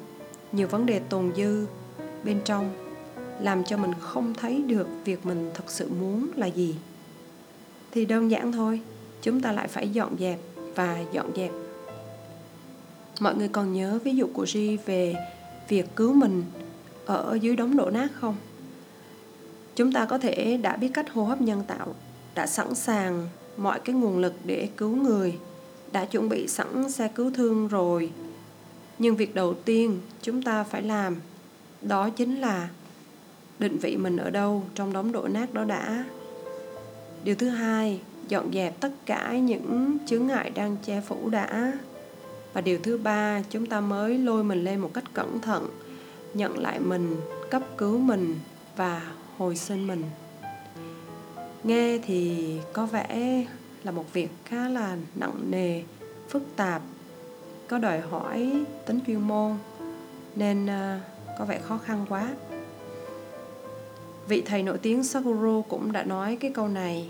nhiều 0.52 0.68
vấn 0.68 0.86
đề 0.86 1.00
tồn 1.00 1.32
dư 1.36 1.66
bên 2.24 2.42
trong, 2.46 2.70
làm 3.40 3.64
cho 3.64 3.78
mình 3.78 3.92
không 4.00 4.34
thấy 4.34 4.62
được 4.62 4.88
việc 5.06 5.26
mình 5.26 5.52
thực 5.54 5.72
sự 5.72 5.90
muốn 6.00 6.32
là 6.36 6.46
gì 6.48 6.76
thì 7.91 8.06
đơn 8.06 8.32
giản 8.32 8.51
thôi, 8.51 8.82
chúng 9.21 9.41
ta 9.41 9.51
lại 9.51 9.67
phải 9.67 9.89
dọn 9.89 10.15
dẹp 10.19 10.39
và 10.75 10.97
dọn 11.12 11.32
dẹp. 11.36 11.51
Mọi 13.19 13.36
người 13.36 13.47
còn 13.47 13.73
nhớ 13.73 13.99
ví 14.04 14.15
dụ 14.15 14.27
của 14.34 14.45
Ri 14.45 14.77
về 14.77 15.15
việc 15.69 15.95
cứu 15.95 16.13
mình 16.13 16.43
ở 17.06 17.38
dưới 17.41 17.56
đống 17.56 17.77
đổ 17.77 17.89
nát 17.89 18.08
không? 18.13 18.36
Chúng 19.75 19.93
ta 19.93 20.06
có 20.06 20.17
thể 20.17 20.58
đã 20.58 20.75
biết 20.75 20.89
cách 20.93 21.13
hô 21.13 21.23
hấp 21.23 21.41
nhân 21.41 21.63
tạo 21.67 21.95
đã 22.36 22.47
sẵn 22.47 22.75
sàng 22.75 23.27
mọi 23.58 23.80
cái 23.80 23.95
nguồn 23.95 24.17
lực 24.17 24.34
để 24.45 24.69
cứu 24.77 24.95
người, 24.95 25.38
đã 25.91 26.06
chuẩn 26.06 26.30
bị 26.30 26.47
sẵn 26.47 26.91
xe 26.91 27.08
cứu 27.08 27.32
thương 27.32 27.67
rồi. 27.67 28.12
Nhưng 28.99 29.15
việc 29.15 29.36
đầu 29.36 29.54
tiên 29.54 29.99
chúng 30.21 30.41
ta 30.41 30.63
phải 30.63 30.82
làm 30.82 31.15
đó 31.82 32.10
chính 32.10 32.41
là 32.41 32.69
định 33.60 33.77
vị 33.77 33.97
mình 33.97 34.17
ở 34.17 34.30
đâu 34.30 34.63
trong 34.75 34.93
đống 34.93 35.12
đổ 35.12 35.27
nát 35.27 35.54
đó 35.54 35.63
đã 35.63 36.06
điều 37.24 37.36
thứ 37.36 37.50
hai, 37.50 38.02
dọn 38.28 38.54
dẹp 38.54 38.80
tất 38.80 38.92
cả 39.06 39.38
những 39.38 39.98
chướng 40.06 40.28
ngại 40.28 40.50
đang 40.50 40.78
che 40.86 41.02
phủ 41.02 41.30
đã. 41.30 41.74
Và 42.54 42.62
điều 42.62 42.80
thứ 42.84 42.98
ba, 42.98 43.44
chúng 43.50 43.66
ta 43.66 43.82
mới 43.82 44.18
lôi 44.18 44.44
mình 44.44 44.64
lên 44.64 44.80
một 44.80 44.92
cách 44.94 45.04
cẩn 45.14 45.42
thận, 45.42 45.70
nhận 46.34 46.58
lại 46.58 46.80
mình, 46.80 47.16
cấp 47.50 47.64
cứu 47.78 47.98
mình 47.98 48.40
và 48.76 49.12
hồi 49.38 49.56
sinh 49.56 49.88
mình. 49.88 50.04
Nghe 51.64 52.00
thì 52.06 52.48
có 52.74 52.86
vẻ 52.86 53.46
là 53.84 53.92
một 53.92 54.14
việc 54.14 54.30
khá 54.46 54.70
là 54.70 54.98
nặng 55.16 55.52
nề, 55.52 55.82
phức 56.30 56.44
tạp, 56.56 56.82
có 57.68 57.78
đòi 57.78 58.00
hỏi 58.00 58.64
tính 58.86 59.00
chuyên 59.08 59.20
môn, 59.20 59.58
nên 60.36 60.68
à, 60.70 61.02
có 61.40 61.46
vẻ 61.46 61.60
khó 61.68 61.78
khăn 61.78 62.06
quá 62.10 62.30
vị 64.28 64.42
thầy 64.46 64.64
nổi 64.64 64.78
tiếng 64.78 65.04
Sakuro 65.04 65.62
cũng 65.70 65.92
đã 65.92 66.04
nói 66.04 66.38
cái 66.40 66.52
câu 66.52 66.68
này. 66.68 67.10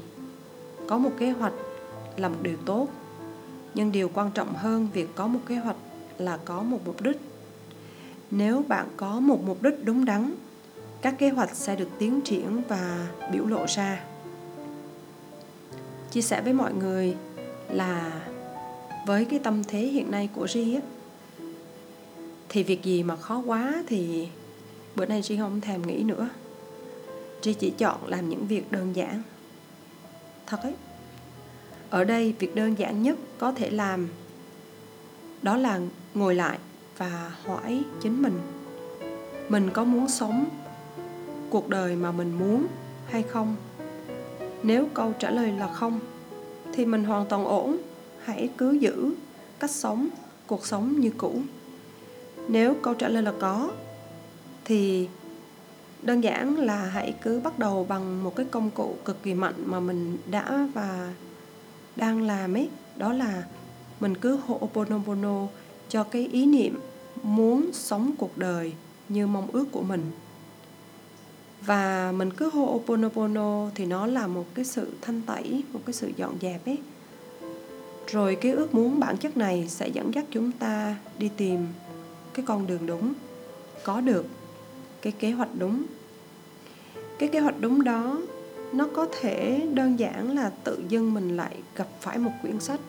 Có 0.87 0.97
một 0.97 1.11
kế 1.19 1.31
hoạch 1.31 1.53
là 2.17 2.29
một 2.29 2.37
điều 2.41 2.57
tốt, 2.65 2.87
nhưng 3.73 3.91
điều 3.91 4.09
quan 4.13 4.31
trọng 4.31 4.53
hơn 4.53 4.87
việc 4.93 5.09
có 5.15 5.27
một 5.27 5.39
kế 5.47 5.55
hoạch 5.55 5.75
là 6.17 6.37
có 6.45 6.63
một 6.63 6.79
mục 6.85 7.01
đích. 7.01 7.17
Nếu 8.31 8.63
bạn 8.67 8.87
có 8.97 9.19
một 9.19 9.43
mục 9.45 9.63
đích 9.63 9.85
đúng 9.85 10.05
đắn, 10.05 10.33
các 11.01 11.15
kế 11.17 11.29
hoạch 11.29 11.55
sẽ 11.55 11.75
được 11.75 11.89
tiến 11.99 12.21
triển 12.21 12.61
và 12.67 13.07
biểu 13.33 13.45
lộ 13.45 13.65
ra. 13.65 14.03
Chia 16.11 16.21
sẻ 16.21 16.41
với 16.41 16.53
mọi 16.53 16.73
người 16.73 17.15
là, 17.69 18.21
với 19.07 19.25
cái 19.25 19.39
tâm 19.39 19.63
thế 19.63 19.79
hiện 19.79 20.11
nay 20.11 20.29
của 20.35 20.47
Ri 20.47 20.79
thì 22.49 22.63
việc 22.63 22.83
gì 22.83 23.03
mà 23.03 23.15
khó 23.15 23.43
quá 23.45 23.83
thì 23.87 24.27
bữa 24.95 25.05
nay 25.05 25.21
Ri 25.21 25.37
không 25.37 25.61
thèm 25.61 25.87
nghĩ 25.87 26.03
nữa. 26.03 26.29
Tri 27.41 27.53
chỉ 27.53 27.69
chọn 27.69 28.07
làm 28.07 28.29
những 28.29 28.47
việc 28.47 28.71
đơn 28.71 28.95
giản. 28.95 29.21
Thật 30.45 30.59
ấy. 30.63 30.73
Ở 31.89 32.03
đây, 32.03 32.33
việc 32.39 32.55
đơn 32.55 32.79
giản 32.79 33.03
nhất 33.03 33.17
có 33.37 33.51
thể 33.51 33.69
làm 33.69 34.07
đó 35.41 35.57
là 35.57 35.79
ngồi 36.13 36.35
lại 36.35 36.59
và 36.97 37.31
hỏi 37.43 37.83
chính 38.01 38.21
mình 38.21 38.39
mình 39.51 39.69
có 39.73 39.83
muốn 39.83 40.09
sống 40.09 40.45
cuộc 41.49 41.69
đời 41.69 41.95
mà 41.95 42.11
mình 42.11 42.39
muốn 42.39 42.67
hay 43.05 43.23
không? 43.23 43.55
Nếu 44.63 44.87
câu 44.93 45.13
trả 45.19 45.31
lời 45.31 45.51
là 45.51 45.73
không, 45.73 45.99
thì 46.73 46.85
mình 46.85 47.03
hoàn 47.03 47.25
toàn 47.25 47.45
ổn. 47.45 47.77
Hãy 48.23 48.49
cứ 48.57 48.71
giữ 48.71 49.13
cách 49.59 49.71
sống, 49.71 50.07
cuộc 50.47 50.65
sống 50.65 50.99
như 50.99 51.11
cũ. 51.17 51.41
Nếu 52.47 52.75
câu 52.81 52.93
trả 52.93 53.07
lời 53.07 53.23
là 53.23 53.33
có, 53.39 53.71
thì 54.65 55.09
đơn 56.01 56.23
giản 56.23 56.57
là 56.57 56.75
hãy 56.75 57.15
cứ 57.21 57.39
bắt 57.39 57.59
đầu 57.59 57.85
bằng 57.89 58.23
một 58.23 58.35
cái 58.35 58.45
công 58.51 58.69
cụ 58.69 58.95
cực 59.05 59.23
kỳ 59.23 59.33
mạnh 59.33 59.63
mà 59.65 59.79
mình 59.79 60.17
đã 60.31 60.67
và 60.73 61.13
đang 61.95 62.21
làm 62.21 62.53
ấy. 62.53 62.69
Đó 62.97 63.13
là 63.13 63.43
mình 63.99 64.17
cứ 64.17 64.39
ho'oponopono 64.47 65.47
cho 65.89 66.03
cái 66.03 66.27
ý 66.27 66.45
niệm 66.45 66.79
muốn 67.23 67.69
sống 67.73 68.11
cuộc 68.17 68.37
đời 68.37 68.73
như 69.09 69.27
mong 69.27 69.47
ước 69.51 69.65
của 69.71 69.81
mình. 69.81 70.11
Và 71.65 72.11
mình 72.11 72.31
cứ 72.31 72.49
ho'oponopono 72.49 73.69
thì 73.75 73.85
nó 73.85 74.07
là 74.07 74.27
một 74.27 74.45
cái 74.53 74.65
sự 74.65 74.91
thanh 75.01 75.21
tẩy, 75.21 75.63
một 75.73 75.79
cái 75.85 75.93
sự 75.93 76.11
dọn 76.15 76.37
dẹp 76.41 76.65
ấy. 76.65 76.77
Rồi 78.07 78.35
cái 78.35 78.51
ước 78.51 78.75
muốn 78.75 78.99
bản 78.99 79.17
chất 79.17 79.37
này 79.37 79.65
sẽ 79.69 79.87
dẫn 79.87 80.13
dắt 80.13 80.25
chúng 80.31 80.51
ta 80.51 80.95
đi 81.17 81.29
tìm 81.37 81.67
cái 82.33 82.45
con 82.45 82.67
đường 82.67 82.85
đúng, 82.85 83.13
có 83.83 84.01
được 84.01 84.25
cái 85.01 85.13
kế 85.19 85.31
hoạch 85.31 85.49
đúng. 85.57 85.83
Cái 87.19 87.29
kế 87.29 87.39
hoạch 87.39 87.55
đúng 87.59 87.83
đó, 87.83 88.17
nó 88.73 88.87
có 88.93 89.07
thể 89.21 89.67
đơn 89.73 89.99
giản 89.99 90.35
là 90.35 90.51
tự 90.63 90.83
dưng 90.89 91.13
mình 91.13 91.37
lại 91.37 91.57
gặp 91.75 91.87
phải 92.01 92.17
một 92.17 92.31
quyển 92.41 92.59
sách. 92.59 92.79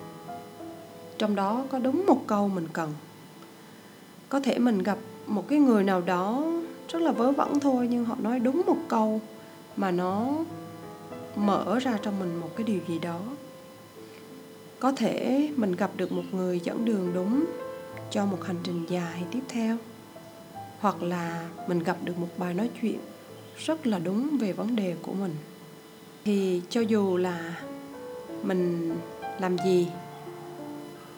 Trong 1.19 1.35
đó 1.35 1.65
có 1.71 1.79
đúng 1.79 2.07
một 2.07 2.25
câu 2.27 2.49
mình 2.49 2.69
cần. 2.73 2.95
Có 4.29 4.41
thể 4.41 4.59
mình 4.59 4.83
gặp 4.83 4.99
một 5.27 5.49
cái 5.49 5.59
người 5.59 5.85
nào 5.85 6.01
đó 6.01 6.45
rất 6.89 7.03
là 7.03 7.13
vớ 7.13 7.31
vẩn 7.31 7.61
thôi, 7.61 7.89
nhưng 7.91 8.05
họ 8.05 8.17
nói 8.23 8.41
đúng 8.41 8.63
một 8.67 8.79
câu 8.89 9.21
mà 9.77 9.91
nó 9.91 10.35
mở 11.37 11.79
ra 11.79 11.99
trong 12.03 12.19
mình 12.19 12.41
một 12.41 12.51
cái 12.57 12.65
điều 12.65 12.81
gì 12.89 12.99
đó. 12.99 13.21
Có 14.81 14.93
thể 14.93 15.49
mình 15.57 15.77
gặp 15.77 15.91
được 15.97 16.13
một 16.13 16.23
người 16.33 16.61
dẫn 16.65 16.85
đường 16.85 17.11
đúng 17.15 17.45
cho 18.11 18.27
một 18.27 18.39
hành 18.45 18.57
trình 18.63 18.87
dài 18.89 19.23
tiếp 19.31 19.41
theo 19.49 19.77
hoặc 20.83 21.03
là 21.03 21.49
mình 21.67 21.79
gặp 21.79 21.97
được 22.05 22.19
một 22.19 22.29
bài 22.37 22.55
nói 22.55 22.71
chuyện 22.81 22.99
rất 23.59 23.87
là 23.87 23.99
đúng 23.99 24.39
về 24.39 24.53
vấn 24.53 24.77
đề 24.77 24.95
của 25.03 25.13
mình. 25.13 25.35
Thì 26.25 26.63
cho 26.71 26.81
dù 26.81 27.17
là 27.17 27.63
mình 28.43 28.93
làm 29.41 29.57
gì, 29.65 29.87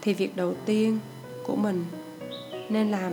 thì 0.00 0.14
việc 0.14 0.36
đầu 0.36 0.54
tiên 0.66 0.98
của 1.46 1.56
mình 1.56 1.84
nên 2.68 2.90
làm, 2.90 3.12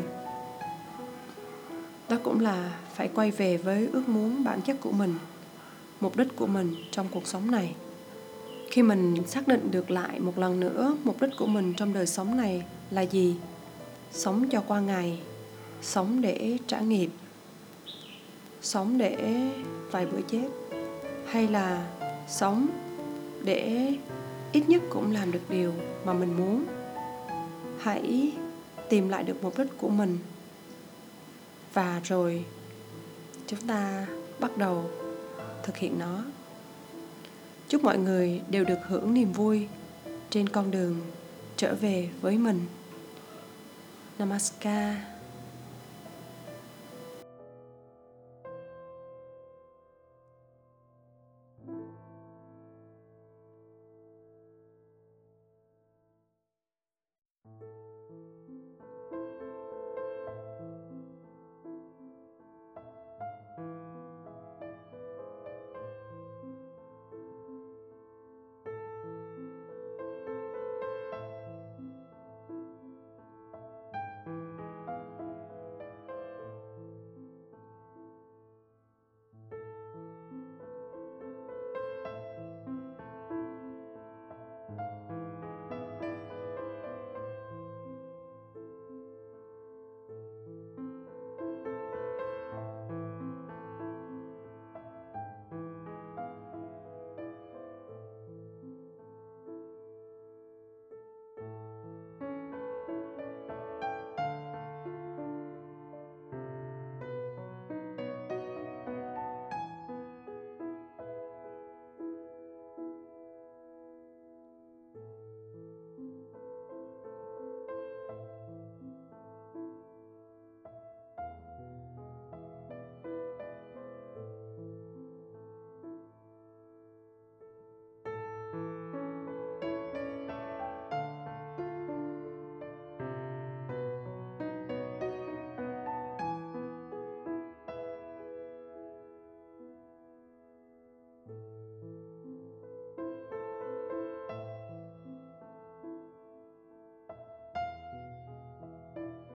đó 2.09 2.17
cũng 2.23 2.39
là 2.39 2.79
phải 2.93 3.09
quay 3.15 3.31
về 3.31 3.57
với 3.57 3.89
ước 3.93 4.09
muốn 4.09 4.43
bản 4.43 4.61
chất 4.61 4.77
của 4.81 4.91
mình, 4.91 5.15
mục 5.99 6.17
đích 6.17 6.35
của 6.35 6.47
mình 6.47 6.75
trong 6.91 7.07
cuộc 7.11 7.27
sống 7.27 7.51
này. 7.51 7.75
Khi 8.71 8.81
mình 8.81 9.27
xác 9.27 9.47
định 9.47 9.71
được 9.71 9.91
lại 9.91 10.19
một 10.19 10.37
lần 10.37 10.59
nữa 10.59 10.97
mục 11.03 11.21
đích 11.21 11.31
của 11.37 11.47
mình 11.47 11.73
trong 11.77 11.93
đời 11.93 12.07
sống 12.07 12.37
này 12.37 12.63
là 12.91 13.01
gì, 13.01 13.35
sống 14.11 14.49
cho 14.49 14.61
qua 14.67 14.79
ngày 14.79 15.19
sống 15.81 16.21
để 16.21 16.57
trả 16.67 16.79
nghiệp. 16.79 17.09
Sống 18.61 18.97
để 18.97 19.49
vài 19.91 20.05
bữa 20.05 20.21
chết 20.27 20.47
hay 21.25 21.47
là 21.47 21.87
sống 22.27 22.67
để 23.43 23.93
ít 24.51 24.69
nhất 24.69 24.81
cũng 24.89 25.11
làm 25.11 25.31
được 25.31 25.49
điều 25.49 25.73
mà 26.05 26.13
mình 26.13 26.37
muốn. 26.37 26.65
Hãy 27.79 28.31
tìm 28.89 29.09
lại 29.09 29.23
được 29.23 29.43
mục 29.43 29.57
đích 29.57 29.77
của 29.77 29.89
mình. 29.89 30.17
Và 31.73 32.01
rồi 32.03 32.45
chúng 33.47 33.67
ta 33.67 34.07
bắt 34.39 34.57
đầu 34.57 34.89
thực 35.63 35.77
hiện 35.77 35.99
nó. 35.99 36.23
Chúc 37.67 37.83
mọi 37.83 37.97
người 37.97 38.41
đều 38.49 38.65
được 38.65 38.79
hưởng 38.87 39.13
niềm 39.13 39.31
vui 39.31 39.67
trên 40.29 40.49
con 40.49 40.71
đường 40.71 41.01
trở 41.57 41.75
về 41.75 42.09
với 42.21 42.37
mình. 42.37 42.65
Namaskar. 44.19 44.95